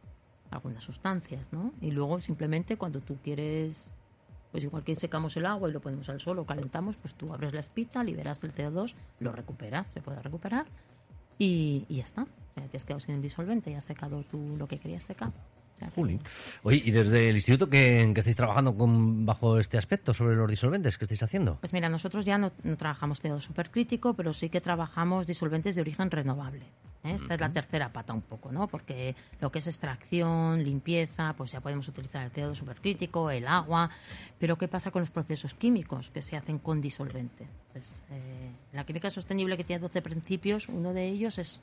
algunas 0.52 0.84
sustancias, 0.84 1.54
¿no? 1.54 1.72
Y 1.80 1.92
luego 1.92 2.20
simplemente 2.20 2.76
cuando 2.76 3.02
tú 3.02 3.18
quieres, 3.24 3.92
pues 4.52 4.64
igual 4.64 4.84
que 4.84 4.96
secamos 4.96 5.38
el 5.38 5.46
agua 5.46 5.70
y 5.70 5.72
lo 5.72 5.80
ponemos 5.80 6.10
al 6.10 6.20
sol 6.20 6.40
o 6.40 6.46
calentamos, 6.46 6.96
pues 6.98 7.14
tú 7.14 7.32
abres 7.32 7.54
la 7.54 7.60
espita, 7.60 8.04
liberas 8.04 8.44
el 8.44 8.52
CO2, 8.52 8.96
lo 9.20 9.32
recuperas, 9.32 9.92
se 9.92 10.02
puede 10.02 10.20
recuperar 10.24 10.66
y, 11.38 11.86
y 11.88 11.98
ya 11.98 12.04
está. 12.04 12.24
O 12.24 12.54
sea, 12.56 12.64
te 12.68 12.78
has 12.78 12.84
quedado 12.84 13.00
sin 13.00 13.14
el 13.14 13.22
disolvente 13.22 13.70
y 13.70 13.76
has 13.76 13.86
secado 13.86 14.24
tú 14.24 14.56
lo 14.58 14.68
que 14.68 14.80
querías 14.80 15.04
secar. 15.04 15.32
Oye, 16.64 16.82
¿y 16.84 16.92
desde 16.92 17.30
el 17.30 17.36
instituto 17.36 17.70
que, 17.70 18.02
en 18.02 18.14
que 18.14 18.22
estáis 18.22 18.36
trabajando 18.36 18.76
con, 18.76 19.26
bajo 19.26 19.60
este 19.60 19.78
aspecto 19.78 20.14
sobre 20.14 20.36
los 20.36 20.50
disolventes 20.50 20.98
que 20.98 21.06
estáis 21.06 21.24
haciendo? 21.24 21.58
Pues 21.60 21.74
mira, 21.74 21.90
nosotros 21.90 22.26
ya 22.26 22.38
no, 22.38 22.52
no 22.64 22.78
trabajamos 22.78 23.20
CO 23.20 23.40
supercrítico, 23.40 24.14
pero 24.14 24.34
sí 24.34 24.50
que 24.50 24.62
trabajamos 24.62 25.28
disolventes 25.28 25.76
de 25.76 25.82
origen 25.82 26.12
renovable. 26.12 26.66
¿eh? 27.04 27.14
Esta 27.14 27.34
es 27.34 27.40
la 27.40 27.52
tercera 27.52 27.92
pata 27.92 28.14
un 28.14 28.22
poco, 28.22 28.52
¿no? 28.52 28.68
Porque 28.68 29.16
lo 29.40 29.52
que 29.52 29.60
es 29.60 29.68
extracción, 29.68 30.64
limpieza, 30.64 31.34
pues 31.38 31.52
ya 31.52 31.62
podemos 31.62 31.88
utilizar 31.88 32.24
el 32.24 32.32
CO2 32.32 32.56
supercrítico, 32.56 33.30
el 33.30 33.48
agua, 33.48 33.90
pero 34.38 34.58
¿qué 34.58 34.68
pasa 34.68 34.92
con 34.92 35.02
los 35.02 35.10
procesos 35.10 35.54
químicos 35.54 36.10
que 36.10 36.22
se 36.22 36.36
hacen 36.36 36.60
con 36.60 36.82
disolvente? 36.82 37.48
Pues, 37.74 38.04
eh, 38.12 38.52
la 38.74 38.86
química 38.86 39.10
sostenible 39.10 39.58
que 39.58 39.64
tiene 39.64 39.82
12 39.82 40.02
principios, 40.02 40.68
uno 40.70 40.94
de 40.94 41.08
ellos 41.08 41.38
es 41.38 41.62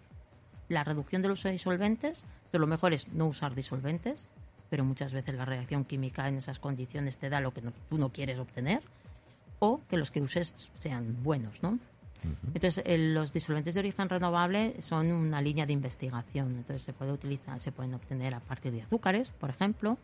la 0.68 0.84
reducción 0.84 1.22
del 1.22 1.32
uso 1.32 1.48
de 1.48 1.52
disolventes, 1.52 2.24
entonces 2.46 2.60
lo 2.60 2.66
mejor 2.66 2.92
es 2.92 3.08
no 3.12 3.26
usar 3.26 3.54
disolventes, 3.54 4.30
pero 4.70 4.84
muchas 4.84 5.12
veces 5.12 5.34
la 5.36 5.44
reacción 5.44 5.84
química 5.84 6.26
en 6.28 6.36
esas 6.36 6.58
condiciones 6.58 7.18
te 7.18 7.28
da 7.30 7.40
lo 7.40 7.52
que 7.52 7.62
no- 7.62 7.72
tú 7.88 7.98
no 7.98 8.10
quieres 8.10 8.38
obtener, 8.38 8.82
o 9.60 9.80
que 9.88 9.96
los 9.96 10.10
que 10.10 10.20
uses 10.20 10.70
sean 10.74 11.22
buenos, 11.22 11.62
¿no? 11.62 11.78
Entonces, 12.54 12.82
el- 12.86 13.14
los 13.14 13.32
disolventes 13.32 13.74
de 13.74 13.80
origen 13.80 14.08
renovable 14.08 14.80
son 14.82 15.12
una 15.12 15.40
línea 15.40 15.64
de 15.66 15.72
investigación. 15.72 16.48
Entonces, 16.56 16.82
se 16.82 16.92
puede 16.92 17.12
utilizar, 17.12 17.60
se 17.60 17.70
pueden 17.70 17.94
obtener 17.94 18.34
a 18.34 18.40
partir 18.40 18.72
de 18.72 18.82
azúcares, 18.82 19.30
por 19.30 19.50
ejemplo, 19.50 19.96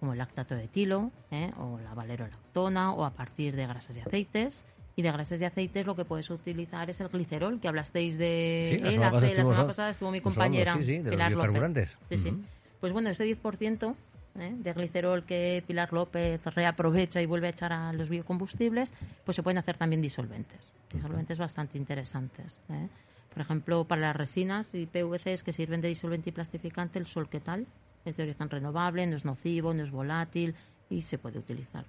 como 0.00 0.12
el 0.12 0.18
lactato 0.18 0.54
de 0.54 0.64
etilo, 0.64 1.10
¿eh? 1.30 1.52
o 1.58 1.78
la 1.78 1.94
valerolactona, 1.94 2.92
o 2.92 3.04
a 3.04 3.10
partir 3.10 3.56
de 3.56 3.66
grasas 3.66 3.96
y 3.96 4.00
aceites. 4.00 4.64
Y 4.96 5.02
de 5.02 5.12
grasas 5.12 5.40
y 5.40 5.44
aceites 5.44 5.86
lo 5.86 5.94
que 5.96 6.04
puedes 6.04 6.28
utilizar 6.30 6.90
es 6.90 7.00
el 7.00 7.08
glicerol, 7.08 7.60
que 7.60 7.68
hablasteis 7.68 8.18
de 8.18 8.76
Sí, 8.80 8.86
él 8.86 8.92
semana 8.92 9.06
hace- 9.08 9.20
pasada 9.20 9.34
la 9.38 9.44
semana 9.44 9.66
pasada 9.66 9.90
estuvo 9.90 10.10
mi 10.10 10.20
compañera 10.20 10.74
sí, 10.76 10.84
sí, 10.84 10.92
de 10.98 11.02
los 11.04 11.10
Pilar 11.10 11.32
López. 11.32 11.96
sí. 12.16 12.34
Pues 12.80 12.92
bueno, 12.92 13.08
ese 13.10 13.24
10% 13.24 13.94
¿eh? 14.38 14.52
de 14.58 14.72
glicerol 14.72 15.24
que 15.24 15.62
Pilar 15.66 15.92
López 15.92 16.40
reaprovecha 16.44 17.20
y 17.22 17.26
vuelve 17.26 17.46
a 17.46 17.50
echar 17.50 17.72
a 17.72 17.92
los 17.92 18.08
biocombustibles, 18.08 18.92
pues 19.24 19.36
se 19.36 19.42
pueden 19.42 19.58
hacer 19.58 19.76
también 19.76 20.02
disolventes. 20.02 20.72
Disolventes 20.92 21.38
bastante 21.38 21.78
interesantes. 21.78 22.58
¿eh? 22.70 22.88
Por 23.32 23.42
ejemplo, 23.42 23.84
para 23.84 24.00
las 24.02 24.16
resinas 24.16 24.74
y 24.74 24.86
PVCs 24.86 25.42
que 25.42 25.52
sirven 25.52 25.80
de 25.80 25.88
disolvente 25.88 26.30
y 26.30 26.32
plastificante, 26.32 26.98
el 26.98 27.06
solquetal 27.06 27.66
es 28.04 28.16
de 28.16 28.22
origen 28.24 28.50
renovable, 28.50 29.06
no 29.06 29.16
es 29.16 29.24
nocivo, 29.24 29.72
no 29.72 29.82
es 29.82 29.90
volátil 29.90 30.54
y 30.88 31.02
se 31.02 31.16
puede 31.18 31.38
utilizar 31.38 31.84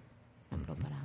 por 0.50 0.60
ejemplo, 0.60 0.75
para, 0.75 0.98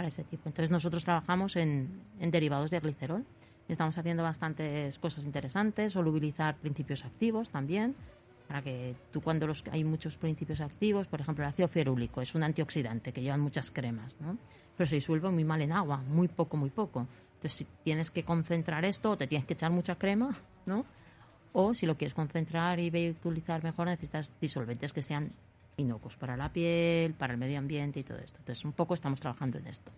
para 0.00 0.08
ese 0.08 0.24
tipo. 0.24 0.48
Entonces 0.48 0.70
nosotros 0.70 1.04
trabajamos 1.04 1.56
en, 1.56 2.00
en 2.20 2.30
derivados 2.30 2.70
de 2.70 2.80
glicerol. 2.80 3.22
Estamos 3.68 3.98
haciendo 3.98 4.22
bastantes 4.22 4.98
cosas 4.98 5.26
interesantes, 5.26 5.92
solubilizar 5.92 6.56
principios 6.56 7.04
activos 7.04 7.50
también, 7.50 7.94
para 8.48 8.62
que 8.62 8.94
tú 9.12 9.20
cuando 9.20 9.46
los, 9.46 9.62
hay 9.70 9.84
muchos 9.84 10.16
principios 10.16 10.62
activos, 10.62 11.06
por 11.06 11.20
ejemplo 11.20 11.44
el 11.44 11.50
ácido 11.50 11.68
ferúlico 11.68 12.22
es 12.22 12.34
un 12.34 12.42
antioxidante 12.44 13.12
que 13.12 13.20
llevan 13.20 13.40
muchas 13.40 13.70
cremas, 13.70 14.16
¿no? 14.20 14.38
pero 14.74 14.88
se 14.88 14.94
disuelve 14.94 15.30
muy 15.30 15.44
mal 15.44 15.60
en 15.60 15.72
agua, 15.72 15.98
muy 15.98 16.28
poco, 16.28 16.56
muy 16.56 16.70
poco. 16.70 17.06
Entonces 17.34 17.52
si 17.52 17.66
tienes 17.84 18.10
que 18.10 18.24
concentrar 18.24 18.86
esto, 18.86 19.18
te 19.18 19.26
tienes 19.26 19.46
que 19.46 19.52
echar 19.52 19.70
mucha 19.70 19.96
crema, 19.96 20.34
¿no? 20.64 20.86
O 21.52 21.74
si 21.74 21.84
lo 21.84 21.98
quieres 21.98 22.14
concentrar 22.14 22.80
y 22.80 23.10
utilizar 23.10 23.62
mejor, 23.62 23.88
necesitas 23.88 24.32
disolventes 24.40 24.94
que 24.94 25.02
sean 25.02 25.30
inocuos 25.80 26.16
para 26.16 26.36
la 26.36 26.52
piel, 26.52 27.14
para 27.14 27.32
el 27.32 27.38
medio 27.38 27.58
ambiente 27.58 28.00
y 28.00 28.04
todo 28.04 28.18
esto. 28.18 28.38
Entonces, 28.38 28.64
un 28.64 28.72
poco 28.72 28.94
estamos 28.94 29.20
trabajando 29.20 29.58
en 29.58 29.66
esto, 29.66 29.90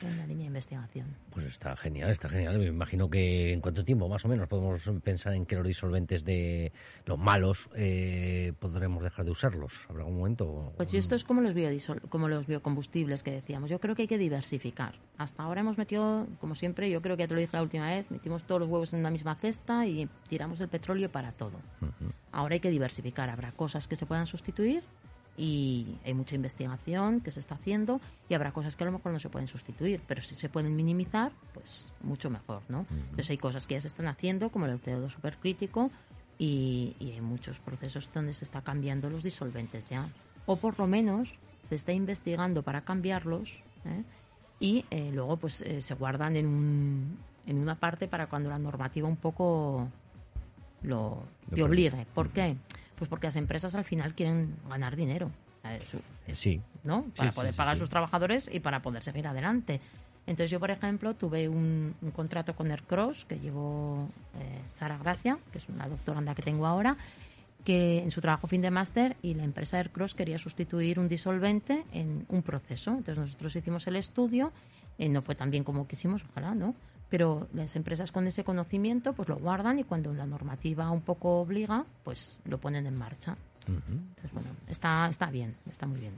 en 0.00 0.16
la 0.18 0.26
línea 0.26 0.44
de 0.44 0.48
investigación. 0.48 1.06
Pues 1.30 1.46
está 1.46 1.76
genial, 1.76 2.10
está 2.10 2.28
genial. 2.28 2.58
Me 2.58 2.66
imagino 2.66 3.08
que 3.10 3.52
en 3.52 3.60
cuánto 3.60 3.84
tiempo, 3.84 4.08
más 4.08 4.24
o 4.24 4.28
menos, 4.28 4.48
podemos 4.48 4.82
pensar 5.02 5.34
en 5.34 5.46
que 5.46 5.56
los 5.56 5.66
disolventes 5.66 6.24
de 6.24 6.72
los 7.06 7.18
malos 7.18 7.68
eh, 7.76 8.52
podremos 8.58 9.02
dejar 9.02 9.24
de 9.24 9.30
usarlos. 9.30 9.72
¿Habrá 9.88 10.02
algún 10.02 10.18
momento? 10.18 10.72
Pues 10.76 10.92
esto 10.94 11.14
es 11.14 11.24
como 11.24 11.40
los, 11.40 11.54
biodisol- 11.54 12.00
como 12.08 12.28
los 12.28 12.46
biocombustibles 12.46 13.22
que 13.22 13.30
decíamos. 13.30 13.70
Yo 13.70 13.80
creo 13.80 13.94
que 13.94 14.02
hay 14.02 14.08
que 14.08 14.18
diversificar. 14.18 14.94
Hasta 15.18 15.42
ahora 15.42 15.60
hemos 15.60 15.76
metido, 15.78 16.26
como 16.40 16.54
siempre, 16.54 16.90
yo 16.90 17.02
creo 17.02 17.16
que 17.16 17.24
ya 17.24 17.28
te 17.28 17.34
lo 17.34 17.40
dije 17.40 17.56
la 17.56 17.62
última 17.62 17.88
vez, 17.88 18.10
metimos 18.10 18.44
todos 18.44 18.60
los 18.62 18.70
huevos 18.70 18.92
en 18.94 19.00
una 19.00 19.10
misma 19.10 19.34
cesta 19.34 19.86
y 19.86 20.08
tiramos 20.28 20.60
el 20.60 20.68
petróleo 20.68 21.10
para 21.10 21.32
todo. 21.32 21.52
Ahora 22.32 22.54
hay 22.54 22.60
que 22.60 22.70
diversificar. 22.70 23.28
Habrá 23.28 23.52
cosas 23.52 23.86
que 23.88 23.96
se 23.96 24.06
puedan 24.06 24.26
sustituir 24.26 24.82
y 25.40 25.96
hay 26.04 26.12
mucha 26.12 26.34
investigación 26.34 27.22
que 27.22 27.30
se 27.32 27.40
está 27.40 27.54
haciendo 27.54 27.98
y 28.28 28.34
habrá 28.34 28.52
cosas 28.52 28.76
que 28.76 28.84
a 28.84 28.86
lo 28.86 28.92
mejor 28.92 29.10
no 29.10 29.18
se 29.18 29.30
pueden 29.30 29.48
sustituir, 29.48 30.02
pero 30.06 30.20
si 30.20 30.34
se 30.34 30.50
pueden 30.50 30.76
minimizar, 30.76 31.32
pues 31.54 31.90
mucho 32.02 32.28
mejor, 32.28 32.60
¿no? 32.68 32.84
Entonces 32.90 33.30
hay 33.30 33.38
cosas 33.38 33.66
que 33.66 33.72
ya 33.72 33.80
se 33.80 33.88
están 33.88 34.06
haciendo, 34.06 34.50
como 34.50 34.66
el 34.66 34.78
CO2 34.82 35.08
supercrítico, 35.08 35.90
y, 36.36 36.94
y 37.00 37.12
hay 37.12 37.22
muchos 37.22 37.58
procesos 37.58 38.10
donde 38.12 38.34
se 38.34 38.44
está 38.44 38.60
cambiando 38.60 39.08
los 39.08 39.22
disolventes 39.22 39.88
ya. 39.88 40.10
O 40.44 40.56
por 40.56 40.78
lo 40.78 40.86
menos 40.86 41.34
se 41.62 41.74
está 41.74 41.92
investigando 41.92 42.62
para 42.62 42.82
cambiarlos 42.82 43.62
¿eh? 43.86 44.02
y 44.58 44.84
eh, 44.90 45.10
luego 45.10 45.38
pues 45.38 45.62
eh, 45.62 45.80
se 45.80 45.94
guardan 45.94 46.36
en, 46.36 46.46
un, 46.46 47.18
en 47.46 47.58
una 47.58 47.76
parte 47.76 48.08
para 48.08 48.26
cuando 48.26 48.50
la 48.50 48.58
normativa 48.58 49.08
un 49.08 49.16
poco 49.16 49.88
lo, 50.82 51.22
te 51.54 51.62
obligue. 51.62 52.06
¿Por 52.14 52.28
qué? 52.28 52.56
Pues 53.00 53.08
porque 53.08 53.26
las 53.28 53.36
empresas 53.36 53.74
al 53.74 53.84
final 53.84 54.14
quieren 54.14 54.54
ganar 54.68 54.94
dinero. 54.94 55.30
Eh, 55.64 55.80
su- 55.90 56.00
Sí. 56.34 56.60
¿no? 56.84 57.04
Para 57.16 57.30
sí, 57.30 57.34
poder 57.34 57.52
sí, 57.52 57.56
pagar 57.56 57.74
a 57.74 57.78
sus 57.78 57.88
trabajadores 57.88 58.48
y 58.52 58.60
para 58.60 58.82
poder 58.82 59.02
seguir 59.02 59.26
adelante. 59.26 59.80
Entonces 60.26 60.50
yo, 60.50 60.60
por 60.60 60.70
ejemplo, 60.70 61.14
tuve 61.14 61.48
un, 61.48 61.94
un 62.02 62.10
contrato 62.10 62.54
con 62.54 62.70
Aircross 62.70 63.24
que 63.24 63.38
llevó 63.38 64.06
eh, 64.38 64.60
Sara 64.68 64.98
Gracia, 64.98 65.38
que 65.50 65.56
es 65.58 65.68
una 65.70 65.88
doctoranda 65.88 66.34
que 66.34 66.42
tengo 66.42 66.66
ahora, 66.66 66.96
que 67.64 68.02
en 68.02 68.10
su 68.10 68.20
trabajo 68.20 68.46
fin 68.46 68.60
de 68.60 68.70
máster 68.70 69.16
y 69.22 69.32
la 69.32 69.44
empresa 69.44 69.78
Aircross 69.78 70.14
quería 70.14 70.38
sustituir 70.38 70.98
un 71.00 71.08
disolvente 71.08 71.84
en 71.92 72.26
un 72.28 72.42
proceso. 72.42 72.90
Entonces 72.90 73.16
nosotros 73.18 73.56
hicimos 73.56 73.86
el 73.86 73.96
estudio, 73.96 74.52
eh, 74.98 75.08
no 75.08 75.22
fue 75.22 75.34
tan 75.34 75.50
bien 75.50 75.64
como 75.64 75.86
quisimos, 75.88 76.22
ojalá, 76.30 76.54
¿no? 76.54 76.74
Pero 77.10 77.48
las 77.54 77.74
empresas 77.76 78.12
con 78.12 78.26
ese 78.26 78.44
conocimiento 78.44 79.12
pues 79.12 79.28
lo 79.28 79.36
guardan 79.36 79.78
y 79.80 79.84
cuando 79.84 80.14
la 80.14 80.26
normativa 80.26 80.90
un 80.90 81.00
poco 81.02 81.40
obliga, 81.40 81.84
pues 82.04 82.38
lo 82.44 82.58
ponen 82.58 82.86
en 82.86 82.96
marcha. 82.96 83.36
Entonces, 83.66 84.32
bueno, 84.32 84.48
está, 84.68 85.06
está 85.08 85.26
bien, 85.30 85.54
está 85.70 85.86
muy 85.86 86.00
bien. 86.00 86.12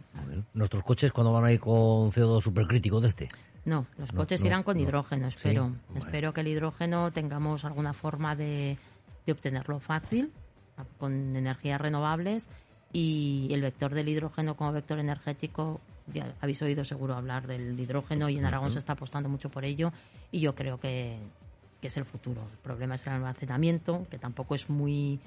Nuestros 0.55 0.83
coches, 0.85 1.13
cuando 1.13 1.33
van 1.33 1.45
a 1.45 1.53
ir 1.53 1.61
con 1.61 2.11
CO2 2.13 2.43
supercrítico 2.43 3.01
de 3.01 3.09
este? 3.09 3.29
No, 3.65 3.87
los 3.99 4.13
No, 4.13 4.21
coches 4.21 4.41
no, 4.41 4.47
irán 4.47 4.63
con 4.63 4.77
no. 4.77 4.83
hidrógeno, 4.83 5.31
Sí, 5.31 5.37
espero. 5.37 5.73
bueno. 5.91 6.05
Espero 6.07 6.33
que 6.33 6.41
el 6.43 6.49
hidrógeno 6.49 7.11
tengamos 7.13 7.65
alguna 7.65 7.93
forma 7.93 8.37
de, 8.37 8.79
de 9.27 9.33
obtenerlo 9.33 9.81
fácil, 9.81 10.31
con 10.99 11.37
energías 11.37 11.81
renovables, 11.81 12.49
y 12.93 13.49
el 13.53 13.61
vector 13.63 13.93
del 13.95 14.09
hidrógeno 14.09 14.57
como 14.57 14.73
vector 14.73 14.99
energético, 14.99 15.81
ya 16.13 16.35
habéis 16.41 16.61
oído 16.63 16.85
seguro 16.85 17.15
hablar 17.15 17.47
del 17.47 17.79
hidrógeno 17.79 18.29
y 18.29 18.39
en 18.39 18.45
Aragón 18.45 18.73
se 18.73 18.79
está 18.79 18.95
apostando 18.95 19.29
mucho 19.29 19.49
por 19.51 19.65
ello, 19.65 19.93
y 20.31 20.41
yo 20.41 20.55
creo 20.55 20.79
que, 20.81 21.19
que 21.81 21.87
es 21.89 21.97
el 21.97 22.05
futuro. 22.05 22.41
El 22.53 22.59
problema 22.59 22.95
es 22.97 23.07
el 23.07 23.13
almacenamiento, 23.15 24.07
que 24.11 24.19
tampoco 24.19 24.55
es 24.55 24.69
muy... 24.71 25.21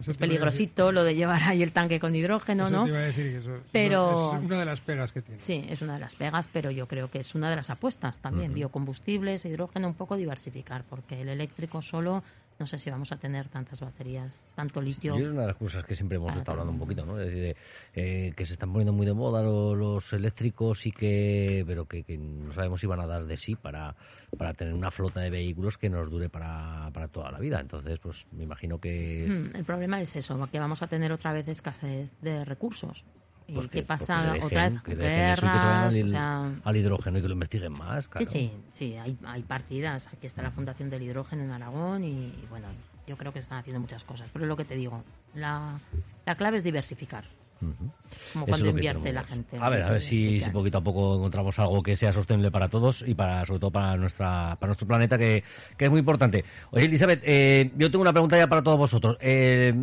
Eso 0.00 0.12
Es 0.12 0.16
peligrosito 0.16 0.92
lo 0.92 1.02
de 1.02 1.16
llevar 1.16 1.42
ahí 1.42 1.60
el 1.60 1.72
tanque 1.72 1.98
con 1.98 2.14
hidrógeno, 2.14 2.68
eso 2.68 2.76
¿no? 2.76 2.84
te 2.84 2.90
iba 2.90 2.98
a 2.98 3.02
decir 3.02 3.32
que 3.32 3.38
eso- 3.38 3.60
Pero- 3.72 4.36
es 4.36 4.44
una 4.44 4.58
de 4.60 4.64
las 4.64 4.80
pegas 4.80 5.10
que 5.10 5.22
tiene. 5.22 5.40
Sí, 5.40 5.64
es 5.68 5.82
una 5.82 5.94
de 5.94 5.98
las 6.00 6.14
pegas, 6.14 6.48
pero 6.52 6.70
yo 6.70 6.86
creo 6.86 7.10
que 7.10 7.18
es 7.18 7.34
una 7.34 7.50
de 7.50 7.56
las 7.56 7.68
apuestas 7.68 8.18
también. 8.18 8.54
Biocombustibles, 8.54 9.44
hidrógeno, 9.44 9.88
un 9.88 9.94
poco 9.94 10.16
diversificar, 10.16 10.84
porque 10.88 11.20
el 11.22 11.28
eléctrico 11.28 11.82
solo, 11.82 12.22
no 12.58 12.66
sé 12.66 12.78
si 12.78 12.90
vamos 12.90 13.12
a 13.12 13.16
tener 13.16 13.48
tantas 13.48 13.80
baterías, 13.80 14.48
tanto 14.54 14.80
litio. 14.80 15.16
Es 15.16 15.26
una 15.28 15.42
de 15.42 15.46
las 15.48 15.56
cosas 15.56 15.84
que 15.84 15.94
siempre 15.94 16.16
hemos 16.16 16.34
estado 16.36 16.52
hablando 16.60 16.72
un 16.72 16.78
poquito, 16.78 17.04
¿no? 17.06 17.18
Es 17.20 17.26
decir, 17.26 17.42
de, 17.42 17.56
eh, 17.94 18.32
que 18.36 18.46
se 18.46 18.54
están 18.54 18.72
poniendo 18.72 18.92
muy 18.92 19.06
de 19.06 19.14
moda 19.14 19.42
lo- 19.42 19.74
los, 19.74 20.12
eléctricos 20.12 20.84
y 20.86 20.92
que, 20.92 21.64
pero 21.66 21.86
que, 21.86 22.02
que 22.04 22.18
no 22.18 22.52
sabemos 22.52 22.80
si 22.80 22.86
van 22.86 23.00
a 23.00 23.06
dar 23.06 23.24
de 23.24 23.36
sí 23.36 23.54
para, 23.54 23.94
para 24.36 24.54
tener 24.54 24.74
una 24.74 24.90
flota 24.90 25.20
de 25.20 25.30
vehículos 25.30 25.78
que 25.78 25.88
nos 25.88 26.10
dure 26.10 26.28
para, 26.28 26.90
para 26.92 27.08
toda 27.08 27.30
la 27.30 27.38
vida. 27.38 27.60
Entonces, 27.60 27.98
pues 28.00 28.26
me 28.32 28.44
imagino 28.44 28.78
que 28.78 29.26
Mm, 29.28 29.56
El 29.56 29.64
problema 29.64 30.00
es 30.00 30.14
eso, 30.16 30.48
que 30.50 30.58
vamos 30.58 30.82
a 30.82 30.86
tener 30.86 31.12
otra 31.12 31.32
vez 31.32 31.48
escasez 31.48 32.12
de 32.20 32.44
recursos. 32.44 33.04
¿Y 33.48 33.54
pues 33.54 33.66
qué 33.68 33.78
que- 33.78 33.82
pasa? 33.82 34.34
que 34.34 34.44
otra 34.44 34.68
vez 34.68 34.82
guerras, 34.84 35.94
al, 35.94 36.04
o 36.04 36.08
sea... 36.08 36.52
al 36.64 36.76
hidrógeno 36.76 37.18
y 37.18 37.22
que 37.22 37.28
lo 37.28 37.34
investiguen 37.34 37.72
más. 37.72 38.08
Sí, 38.14 38.26
sí, 38.26 38.52
sí, 38.74 38.94
hay, 38.96 39.16
hay 39.26 39.42
partidas. 39.42 40.06
Aquí 40.08 40.26
está 40.26 40.42
la 40.42 40.50
Fundación 40.50 40.90
del 40.90 41.02
Hidrógeno 41.02 41.42
en 41.44 41.50
Aragón 41.50 42.04
y, 42.04 42.10
y, 42.10 42.46
bueno, 42.50 42.66
yo 43.06 43.16
creo 43.16 43.32
que 43.32 43.38
están 43.38 43.58
haciendo 43.58 43.80
muchas 43.80 44.04
cosas. 44.04 44.28
Pero 44.32 44.44
es 44.44 44.48
lo 44.48 44.56
que 44.56 44.64
te 44.66 44.76
digo, 44.76 45.02
la, 45.34 45.80
la 46.26 46.34
clave 46.34 46.58
es 46.58 46.64
diversificar. 46.64 47.24
Como 47.60 48.44
Eso 48.44 48.46
cuando 48.46 48.70
invierte 48.70 49.12
la 49.12 49.24
gente. 49.24 49.58
A 49.60 49.70
ver, 49.70 49.82
a 49.82 49.92
ver 49.92 50.02
si, 50.02 50.40
si 50.40 50.50
poquito 50.50 50.78
a 50.78 50.80
poco 50.80 51.16
encontramos 51.16 51.58
algo 51.58 51.82
que 51.82 51.96
sea 51.96 52.12
sostenible 52.12 52.50
para 52.50 52.68
todos 52.68 53.02
y 53.06 53.14
para 53.14 53.44
sobre 53.46 53.60
todo 53.60 53.70
para 53.70 53.96
nuestra 53.96 54.56
para 54.58 54.68
nuestro 54.68 54.86
planeta 54.86 55.18
que, 55.18 55.42
que 55.76 55.84
es 55.86 55.90
muy 55.90 56.00
importante. 56.00 56.44
Oye, 56.70 56.84
Elizabeth, 56.84 57.20
eh, 57.24 57.70
yo 57.76 57.90
tengo 57.90 58.02
una 58.02 58.12
pregunta 58.12 58.36
ya 58.36 58.46
para 58.46 58.62
todos 58.62 58.78
vosotros. 58.78 59.16
Eh, 59.20 59.74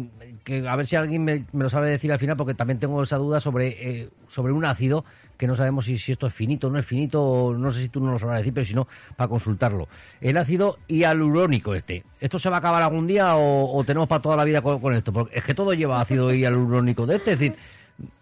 que 0.44 0.68
a 0.68 0.76
ver 0.76 0.86
si 0.86 0.96
alguien 0.96 1.24
me, 1.24 1.46
me 1.52 1.64
lo 1.64 1.70
sabe 1.70 1.90
decir 1.90 2.12
al 2.12 2.20
final 2.20 2.38
porque 2.38 2.54
también 2.54 2.80
tengo 2.80 3.02
esa 3.02 3.18
duda 3.18 3.40
sobre 3.40 4.02
eh, 4.02 4.10
sobre 4.28 4.54
un 4.54 4.64
ácido 4.64 5.04
que 5.38 5.48
no 5.48 5.56
sabemos 5.56 5.86
si, 5.86 5.98
si 5.98 6.12
esto 6.12 6.28
es 6.28 6.34
finito 6.34 6.68
o 6.68 6.70
no 6.70 6.80
es 6.80 6.86
finito, 6.86 7.54
no 7.58 7.72
sé 7.72 7.82
si 7.82 7.90
tú 7.90 8.00
no 8.00 8.12
lo 8.12 8.20
sabrás 8.20 8.40
decir, 8.40 8.54
pero 8.54 8.66
si 8.66 8.74
no, 8.74 8.88
para 9.16 9.28
consultarlo. 9.28 9.88
El 10.22 10.38
ácido 10.38 10.78
hialurónico 10.88 11.76
este, 11.76 12.04
¿esto 12.20 12.40
se 12.40 12.50
va 12.50 12.58
a 12.58 12.60
acabar 12.60 12.82
algún 12.84 13.08
día 13.08 13.36
o, 13.36 13.78
o 13.78 13.84
tenemos 13.84 14.08
para 14.08 14.22
toda 14.22 14.36
la 14.36 14.44
vida 14.44 14.62
con, 14.62 14.80
con 14.80 14.94
esto? 14.94 15.12
Porque 15.14 15.38
es 15.38 15.44
que 15.44 15.54
todo 15.54 15.74
lleva 15.74 16.00
ácido 16.02 16.34
hialurónico 16.34 17.06
de 17.06 17.16
este, 17.18 17.34
es 17.34 17.40
decir, 17.40 17.56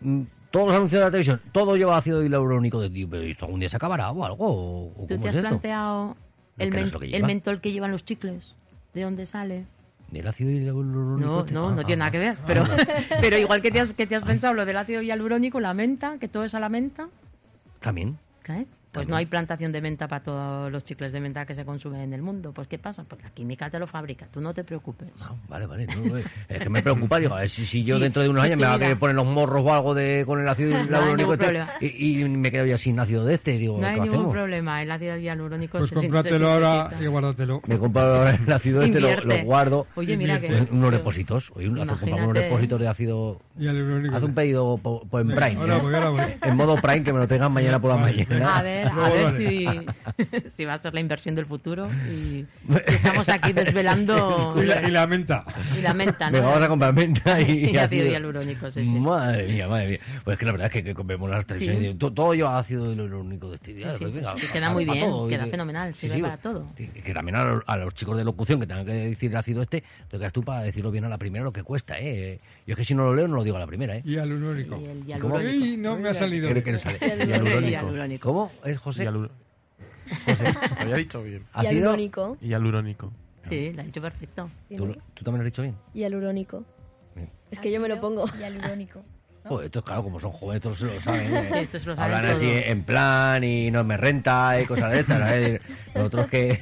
mm, 0.01 0.21
todos 0.51 0.67
los 0.67 0.75
anuncios 0.75 0.99
de 0.99 1.05
la 1.05 1.11
televisión, 1.11 1.41
todo 1.51 1.75
lleva 1.75 1.97
ácido 1.97 2.21
hialurónico 2.23 2.79
de 2.81 2.87
este, 2.87 3.07
pero 3.07 3.23
¿esto 3.23 3.45
algún 3.45 3.59
día 3.59 3.69
se 3.69 3.75
acabará 3.77 4.11
o 4.11 4.23
algo? 4.25 4.45
¿O, 4.47 5.05
¿Tú 5.07 5.17
te 5.17 5.29
has 5.29 5.35
planteado 5.37 6.15
el, 6.57 6.69
¿Qué 6.71 6.81
es 6.81 6.93
men- 6.93 7.13
el 7.15 7.23
mentol 7.23 7.61
que 7.61 7.71
llevan 7.71 7.91
los 7.91 8.05
chicles? 8.05 8.53
¿De 8.93 9.01
dónde 9.01 9.25
sale? 9.25 9.65
¿El 10.13 10.27
ácido 10.27 10.51
hialurónico? 10.51 11.19
No, 11.19 11.45
no, 11.45 11.67
Ah, 11.69 11.71
no 11.75 11.81
ah, 11.81 11.83
tiene 11.83 11.99
nada 11.99 12.09
ah. 12.09 12.11
que 12.11 12.19
ver. 12.19 12.37
Pero, 12.45 12.63
pero 13.21 13.37
igual 13.37 13.61
que 13.61 13.71
te, 13.71 13.79
has, 13.79 13.93
que 13.93 14.05
te 14.07 14.15
has 14.15 14.23
pensado 14.23 14.53
lo 14.53 14.65
del 14.65 14.77
ácido 14.77 15.01
hialurónico, 15.01 15.59
la 15.59 15.73
menta, 15.73 16.17
que 16.19 16.27
todo 16.27 16.43
es 16.45 16.53
a 16.53 16.59
la 16.59 16.69
menta, 16.69 17.09
También. 17.79 18.17
¿qué? 18.43 18.65
Pues 18.93 19.07
no 19.09 19.15
hay 19.15 19.25
plantación 19.25 19.71
de 19.71 19.81
menta 19.81 20.07
para 20.07 20.23
todos 20.23 20.71
los 20.71 20.83
chicles 20.85 21.11
de 21.11 21.19
menta 21.19 21.45
que 21.45 21.55
se 21.55 21.65
consumen 21.65 22.01
en 22.01 22.13
el 22.13 22.21
mundo. 22.21 22.51
Pues 22.53 22.67
¿qué 22.67 22.77
pasa? 22.77 23.03
Pues 23.03 23.21
la 23.23 23.29
química 23.31 23.69
te 23.69 23.79
lo 23.79 23.87
fabrica, 23.87 24.27
tú 24.31 24.39
no 24.39 24.53
te 24.53 24.63
preocupes. 24.63 25.09
Ah, 25.21 25.33
vale, 25.47 25.65
vale. 25.65 25.87
no, 25.87 26.15
eh, 26.17 26.23
es 26.47 26.59
que 26.61 26.69
me 26.69 26.81
preocupa, 26.83 27.17
digo, 27.19 27.33
a 27.35 27.39
ver 27.41 27.49
si, 27.49 27.65
si 27.65 27.83
yo 27.83 27.97
Sí, 27.97 28.03
dentro 28.03 28.21
de 28.21 28.29
unos 28.29 28.41
si 28.43 28.47
años 28.47 28.59
me 28.59 28.67
va 28.67 28.75
a 28.91 28.95
poner 28.99 29.15
los 29.15 29.25
morros 29.25 29.63
o 29.65 29.73
algo 29.73 29.93
de, 29.93 30.23
con 30.25 30.39
el 30.39 30.47
ácido 30.47 30.69
No 30.77 30.85
hialurónico 30.85 31.35
ningún 31.35 31.55
este, 31.81 31.85
y, 31.97 32.21
y 32.21 32.29
me 32.29 32.51
quedo 32.51 32.65
ya 32.65 32.77
sin 32.77 32.99
ácido 32.99 33.25
de 33.25 33.33
este. 33.35 33.57
Digo, 33.57 33.79
No 33.79 33.87
hay 33.87 33.95
¿qué 33.95 34.01
ningún 34.01 34.15
hacemos? 34.17 34.33
problema, 34.33 34.81
el 34.83 34.91
ácido 34.91 35.17
hialurónico 35.17 35.77
Pues 35.79 35.89
se 35.89 35.95
cómpratelo 35.95 36.51
ahora 36.51 36.89
y 37.01 37.05
guárdatelo. 37.07 37.61
Me 37.65 37.77
compro 37.79 38.01
ahora 38.01 38.35
el 38.45 38.51
ácido 38.53 38.81
este, 38.83 38.99
lo, 38.99 39.09
guardo. 39.43 39.87
Oye, 39.95 40.15
mira 40.17 40.39
que... 40.39 40.47
en 40.55 40.67
unos 40.71 40.91
depósitos. 40.91 41.51
Oye, 41.55 41.67
compramos 41.67 42.19
unos 42.21 42.33
depósitos 42.33 42.79
de 42.79 42.87
ácido. 42.87 43.39
Y 43.57 43.67
el 43.67 43.81
único. 43.81 44.15
Haz 44.15 44.23
un 44.23 44.33
pedido 44.33 44.77
po- 44.77 45.01
po- 45.07 45.19
en 45.19 45.27
Prime. 45.29 45.55
Ahora 45.59 45.77
¿no? 45.77 45.81
voy, 45.83 45.93
ahora 45.95 46.09
voy. 46.09 46.21
En 46.43 46.57
modo 46.57 46.75
Prime, 46.77 47.03
que 47.03 47.13
me 47.13 47.19
lo 47.19 47.27
tengan 47.27 47.51
mañana 47.51 47.79
por 47.79 47.91
la 47.91 47.97
mañana. 47.97 48.57
A 48.57 48.61
ver, 48.63 48.82
a 48.91 49.09
ver 49.09 49.29
si, 49.31 49.67
si 50.49 50.65
va 50.65 50.73
a 50.73 50.77
ser 50.77 50.93
la 50.93 50.99
inversión 50.99 51.35
del 51.35 51.45
futuro. 51.45 51.89
Y, 52.09 52.13
y 52.13 52.47
estamos 52.87 53.27
aquí 53.29 53.53
desvelando 53.53 54.53
Y 54.61 54.65
la, 54.65 54.87
y 54.87 54.91
la 54.91 55.07
menta. 55.07 55.45
y 55.77 55.81
la 55.81 55.93
menta, 55.93 56.27
¿no? 56.29 56.37
Venga, 56.37 56.49
vamos 56.49 56.63
a 56.63 56.67
comprar 56.69 56.93
menta 56.93 57.41
y, 57.41 57.69
Y 57.73 57.77
ácido 57.77 58.07
hialurónico, 58.07 58.71
sí, 58.71 58.83
sí. 58.83 58.91
Madre 58.91 59.47
mía, 59.47 59.67
madre 59.67 59.87
mía. 59.87 59.99
Pues 60.23 60.33
es 60.35 60.39
que 60.39 60.45
la 60.45 60.51
verdad 60.51 60.67
es 60.67 60.73
que, 60.83 60.93
que 60.95 61.03
vemos 61.03 61.29
las 61.29 61.45
televisiones 61.45 61.81
Sí. 61.81 61.87
y 61.89 61.95
to- 61.95 62.11
todo 62.13 62.33
lleva 62.33 62.57
ácido 62.59 62.89
hialurónico 62.93 63.49
de 63.49 63.55
este 63.55 63.73
día. 63.73 63.91
Sí, 63.91 63.97
sí, 63.97 64.03
pues 64.03 64.13
venga, 64.13 64.35
queda 64.51 64.69
muy 64.69 64.85
para 64.85 64.97
bien, 64.99 65.09
todo, 65.09 65.27
queda 65.27 65.45
fenomenal, 65.47 65.93
sirve 65.95 66.19
para 66.21 66.37
todo. 66.37 66.67
sí, 66.77 66.87
que 66.87 67.13
también 67.13 67.35
a 67.35 67.43
los, 67.45 67.63
a 67.67 67.77
los 67.77 67.93
chicos 67.93 68.17
de 68.17 68.23
locución 68.23 68.59
que 68.59 68.67
tengan 68.67 68.85
que 68.85 68.93
decir 68.93 69.31
el 69.31 69.37
ácido 69.37 69.61
este, 69.61 69.83
te 70.09 70.17
quedas 70.17 70.33
tú 70.33 70.43
para 70.43 70.61
decirlo 70.63 70.91
bien 70.91 71.05
a 71.05 71.09
la 71.09 71.17
primera 71.17 71.43
lo 71.43 71.51
que 71.53 71.63
cuesta, 71.63 71.99
¿eh? 71.99 72.39
Yo 72.65 72.73
es 72.73 72.77
que 72.77 72.85
si 72.85 72.95
no 72.95 73.03
lo 73.03 73.15
leo 73.15 73.27
no 73.27 73.35
lo 73.35 73.43
digo 73.43 73.57
a 73.57 73.59
la 73.59 73.67
primera, 73.67 73.97
¿eh? 73.97 74.01
Y 74.05 74.17
al 74.17 74.31
único. 74.31 74.79
Y 74.79 74.85
el 75.11 75.19
¿Cómo? 75.19 75.39
hialurónico. 75.39 75.65
Uy, 75.65 75.77
no 75.77 75.97
me 75.97 76.09
ha 76.09 76.13
salido. 76.13 76.49
Creo 76.49 76.63
que 76.63 76.71
no 76.71 76.79
sale. 76.79 76.97
Hialurónico. 77.27 78.27
¿Cómo? 78.27 78.51
¿Es 78.63 78.77
José? 78.77 79.05
Hialu- 79.05 79.29
José. 80.25 80.43
Lo 80.77 80.81
había 80.81 80.95
dicho 80.95 81.23
bien. 81.23 81.45
Hialurónico. 81.61 82.37
Hialurónico. 82.41 83.11
Sí, 83.43 83.73
lo 83.73 83.81
ha 83.81 83.85
dicho 83.85 84.01
perfecto. 84.01 84.49
¿Tú, 84.75 84.95
tú 85.13 85.23
también 85.25 85.39
lo 85.39 85.41
has 85.41 85.45
dicho 85.45 85.61
bien? 85.61 85.75
Hialurónico. 85.93 86.63
Bien. 87.15 87.29
Es 87.51 87.59
que 87.59 87.69
yo 87.71 87.81
me 87.81 87.89
lo 87.89 87.99
pongo. 87.99 88.25
Hialurónico. 88.39 89.03
Joder, 89.45 89.65
esto 89.65 89.79
es 89.79 89.85
claro, 89.85 90.03
como 90.03 90.21
son 90.21 90.31
jóvenes, 90.31 90.61
todos 90.61 90.79
se 90.79 90.85
lo 90.85 91.01
saben. 91.01 91.35
¿eh? 91.35 91.49
Sí, 91.51 91.57
esto 91.59 91.79
se 91.79 91.85
lo 91.87 91.95
saben 91.97 92.15
Hablan 92.15 92.31
así 92.33 92.45
todo. 92.47 92.57
en 92.71 92.83
plan 92.85 93.43
y 93.43 93.71
no 93.71 93.83
me 93.83 93.97
renta 93.97 94.61
y 94.61 94.65
cosas 94.65 94.89
de 94.93 94.99
estas. 95.01 95.19
¿sabes? 95.19 95.61
Nosotros 95.93 96.27
que. 96.29 96.61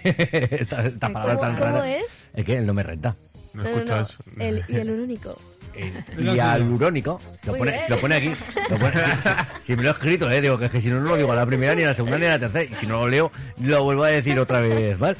esta, 0.60 0.86
esta 0.88 1.10
palabra 1.14 1.36
¿Cómo- 1.36 1.42
tan 1.48 1.56
cómo 1.58 1.66
rara. 1.78 1.96
es? 1.98 2.06
Es 2.34 2.44
que 2.44 2.58
el 2.58 2.66
no 2.66 2.74
me 2.74 2.82
renta. 2.82 3.16
No 3.54 3.62
No, 3.62 3.70
no, 3.70 3.76
escucho 3.76 3.96
no. 3.96 4.02
eso. 4.02 4.18
El 4.40 4.66
hialurónico. 4.66 5.38
El 5.76 6.36
hialurónico. 6.36 7.20
Lo 7.46 7.56
pone, 7.56 7.80
lo 7.88 8.00
pone 8.00 8.16
aquí. 8.16 8.32
Lo 8.70 8.78
pone, 8.78 8.94
si, 9.66 9.76
me 9.76 9.84
lo 9.84 9.90
he 9.90 9.92
escrito, 9.92 10.30
¿eh? 10.30 10.42
Digo 10.42 10.58
que, 10.58 10.66
es 10.66 10.72
que 10.72 10.82
si 10.82 10.90
no, 10.90 11.00
no 11.00 11.10
lo 11.10 11.18
digo 11.18 11.32
a 11.32 11.36
la 11.36 11.46
primera, 11.46 11.76
ni 11.76 11.84
a 11.84 11.88
la 11.88 11.94
segunda, 11.94 12.18
ni 12.18 12.26
a 12.26 12.32
la 12.32 12.40
tercera. 12.40 12.64
Y 12.64 12.76
si 12.76 12.88
no 12.88 12.98
lo 12.98 13.08
leo, 13.08 13.32
lo 13.62 13.84
vuelvo 13.84 14.04
a 14.04 14.10
decir 14.10 14.40
otra 14.40 14.60
vez, 14.60 14.98
¿vale? 14.98 15.18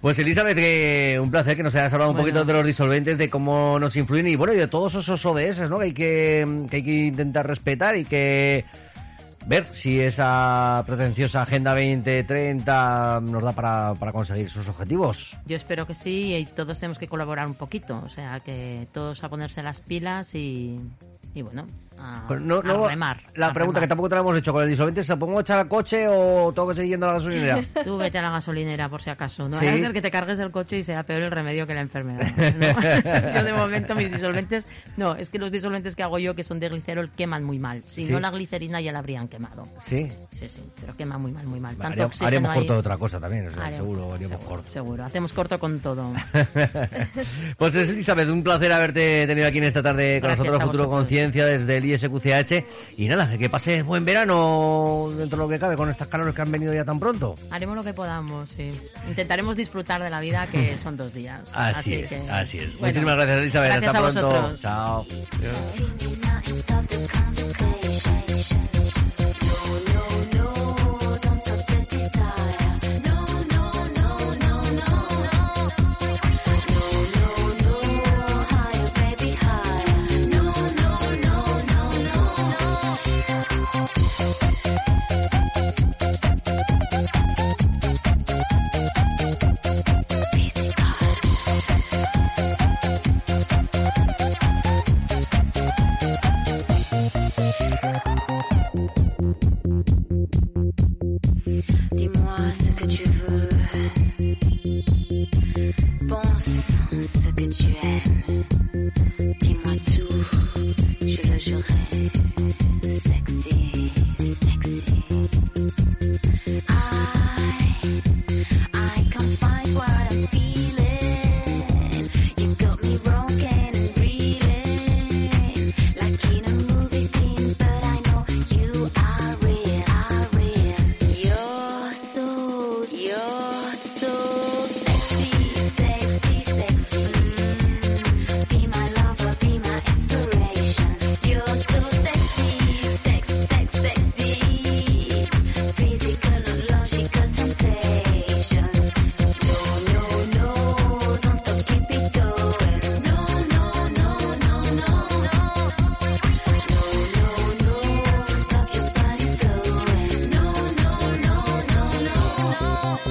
Pues 0.00 0.18
Elizabeth, 0.18 0.56
que 0.56 1.18
un 1.20 1.30
placer 1.30 1.56
que 1.56 1.62
nos 1.62 1.74
hayas 1.74 1.92
hablado 1.92 2.10
un 2.10 2.16
poquito 2.16 2.44
de 2.44 2.52
los 2.52 2.66
disolventes, 2.66 3.18
de 3.18 3.30
cómo 3.30 3.78
nos 3.78 3.96
influyen 3.96 4.28
y 4.28 4.36
bueno, 4.36 4.52
y 4.52 4.56
de 4.56 4.68
todos 4.68 4.94
esos 4.94 5.24
ODS, 5.24 5.68
¿no? 5.70 5.78
Que 5.78 5.84
hay 5.84 5.92
que, 5.92 6.46
que 6.70 6.76
hay 6.76 6.82
que 6.82 6.94
intentar 7.06 7.46
respetar 7.46 7.96
y 7.96 8.04
que 8.04 8.64
ver 9.46 9.64
si 9.64 10.00
esa 10.00 10.82
pretenciosa 10.86 11.42
Agenda 11.42 11.70
2030 11.74 13.20
nos 13.22 13.42
da 13.42 13.52
para, 13.52 13.94
para 13.94 14.12
conseguir 14.12 14.50
sus 14.50 14.68
objetivos. 14.68 15.36
Yo 15.46 15.56
espero 15.56 15.86
que 15.86 15.94
sí 15.94 16.34
y 16.34 16.46
todos 16.46 16.78
tenemos 16.78 16.98
que 16.98 17.08
colaborar 17.08 17.46
un 17.46 17.54
poquito. 17.54 18.02
O 18.04 18.08
sea, 18.08 18.40
que 18.40 18.88
todos 18.92 19.22
a 19.24 19.28
ponerse 19.28 19.62
las 19.62 19.80
pilas 19.80 20.34
y, 20.34 20.76
y 21.34 21.42
bueno, 21.42 21.66
a, 21.98 22.26
no- 22.40 22.58
a 22.58 22.62
no- 22.62 22.88
remar. 22.88 23.22
La 23.34 23.46
a 23.46 23.52
pregunta 23.52 23.80
que 23.80 23.86
tampoco 23.88 24.08
te 24.08 24.14
la 24.14 24.20
hemos 24.22 24.36
hecho 24.38 24.52
con 24.52 24.62
el 24.62 24.68
disolvente, 24.70 25.02
¿se 25.04 25.16
pongo 25.16 25.38
a 25.38 25.40
echar 25.42 25.58
al 25.58 25.68
coche 25.68 26.06
o 26.08 26.52
tengo 26.52 26.68
que 26.68 26.74
seguir 26.76 26.90
yendo 26.92 27.06
a 27.06 27.12
la 27.12 27.18
gasolinera? 27.18 27.64
Tú 27.84 27.96
vete 27.98 28.18
a 28.18 28.22
la 28.22 28.30
gasolinera 28.30 28.88
por 28.88 29.02
si 29.02 29.10
acaso. 29.10 29.48
No 29.48 29.58
Sí. 29.60 29.66
a 29.66 29.76
ser 29.78 29.92
que 29.92 30.00
te 30.02 30.10
cargues 30.10 30.38
el 30.38 30.50
coche 30.50 30.78
y 30.78 30.82
sea 30.82 31.02
peor 31.02 31.22
el 31.22 31.30
remedio 31.30 31.66
que 31.66 31.74
la 31.74 31.80
enfermedad. 31.80 32.32
¿no? 32.36 33.32
yo 33.38 33.44
de 33.44 33.52
momento 33.52 33.94
mis 33.94 34.10
disolventes... 34.10 34.66
No, 34.96 35.14
es 35.16 35.30
que 35.30 35.38
los 35.38 35.50
disolventes 35.52 35.94
que 35.96 36.02
hago 36.02 36.18
yo, 36.18 36.34
que 36.34 36.42
son 36.42 36.60
de 36.60 36.68
glicerol, 36.68 37.10
queman 37.16 37.44
muy 37.44 37.58
mal. 37.58 37.82
Si 37.86 38.04
Sí. 38.04 38.12
no 38.12 38.20
la 38.20 38.30
glicerina 38.30 38.80
ya 38.80 38.92
la 38.92 38.98
habrían 39.00 39.28
quemado. 39.28 39.64
Sí. 39.84 40.10
Sí, 40.38 40.48
sí, 40.48 40.62
pero 40.80 40.96
quema 40.96 41.18
muy 41.18 41.32
mal, 41.32 41.46
muy 41.46 41.60
mal. 41.60 41.76
Tanto 41.76 42.10
Haríamos, 42.24 42.54
corto 42.54 42.72
de 42.74 42.78
otra 42.78 42.96
cosa 42.98 43.18
también, 43.18 43.46
o 43.46 43.50
sea, 43.50 43.62
Haremos- 43.64 43.76
seguro, 43.76 44.12
haríamos 44.14 44.38
seguro, 44.40 44.56
corto. 44.56 44.70
Seguro, 44.70 45.04
hacemos 45.04 45.32
corto 45.32 45.58
con 45.58 45.80
todo. 45.80 46.12
pues 47.56 47.74
es 47.74 47.88
Elizabeth, 47.88 48.28
un 48.28 48.42
placer 48.42 48.72
haberte 48.72 49.26
tenido 49.26 49.46
aquí 49.46 49.58
en 49.58 49.64
esta 49.64 49.82
tarde 49.82 50.20
con 50.20 50.28
Gracias 50.28 50.46
nosotros, 50.46 50.70
Futuro. 50.72 50.90
Conciencia, 50.90 51.46
desde 51.46 51.76
el 51.76 51.85
ISQCH. 51.86 52.64
Y 52.98 53.08
nada, 53.08 53.36
que 53.38 53.48
pases 53.50 53.84
buen 53.84 54.04
verano 54.04 55.08
dentro 55.16 55.38
de 55.38 55.44
lo 55.44 55.48
que 55.48 55.58
cabe 55.58 55.76
con 55.76 55.88
estas 55.90 56.08
calores 56.08 56.34
que 56.34 56.42
han 56.42 56.50
venido 56.52 56.72
ya 56.74 56.84
tan 56.84 56.98
pronto. 57.00 57.34
Haremos 57.50 57.76
lo 57.76 57.84
que 57.84 57.92
podamos, 57.94 58.50
sí. 58.50 58.68
Intentaremos 59.08 59.56
disfrutar 59.56 60.02
de 60.02 60.10
la 60.10 60.20
vida, 60.20 60.46
que 60.46 60.76
son 60.82 60.96
dos 60.96 61.12
días. 61.14 61.48
Así, 61.54 61.94
es, 61.94 62.08
que- 62.08 62.30
así 62.30 62.58
es. 62.58 62.66
Bueno, 62.78 62.86
Muchísimas 62.88 63.14
gracias, 63.16 63.38
Elizabeth. 63.38 63.70
gracias 63.72 63.94
Hasta 63.94 63.98
a 63.98 64.10
pronto. 64.10 64.26
vosotros. 64.28 64.60
Chao. 67.10 67.25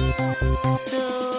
So 0.06 1.35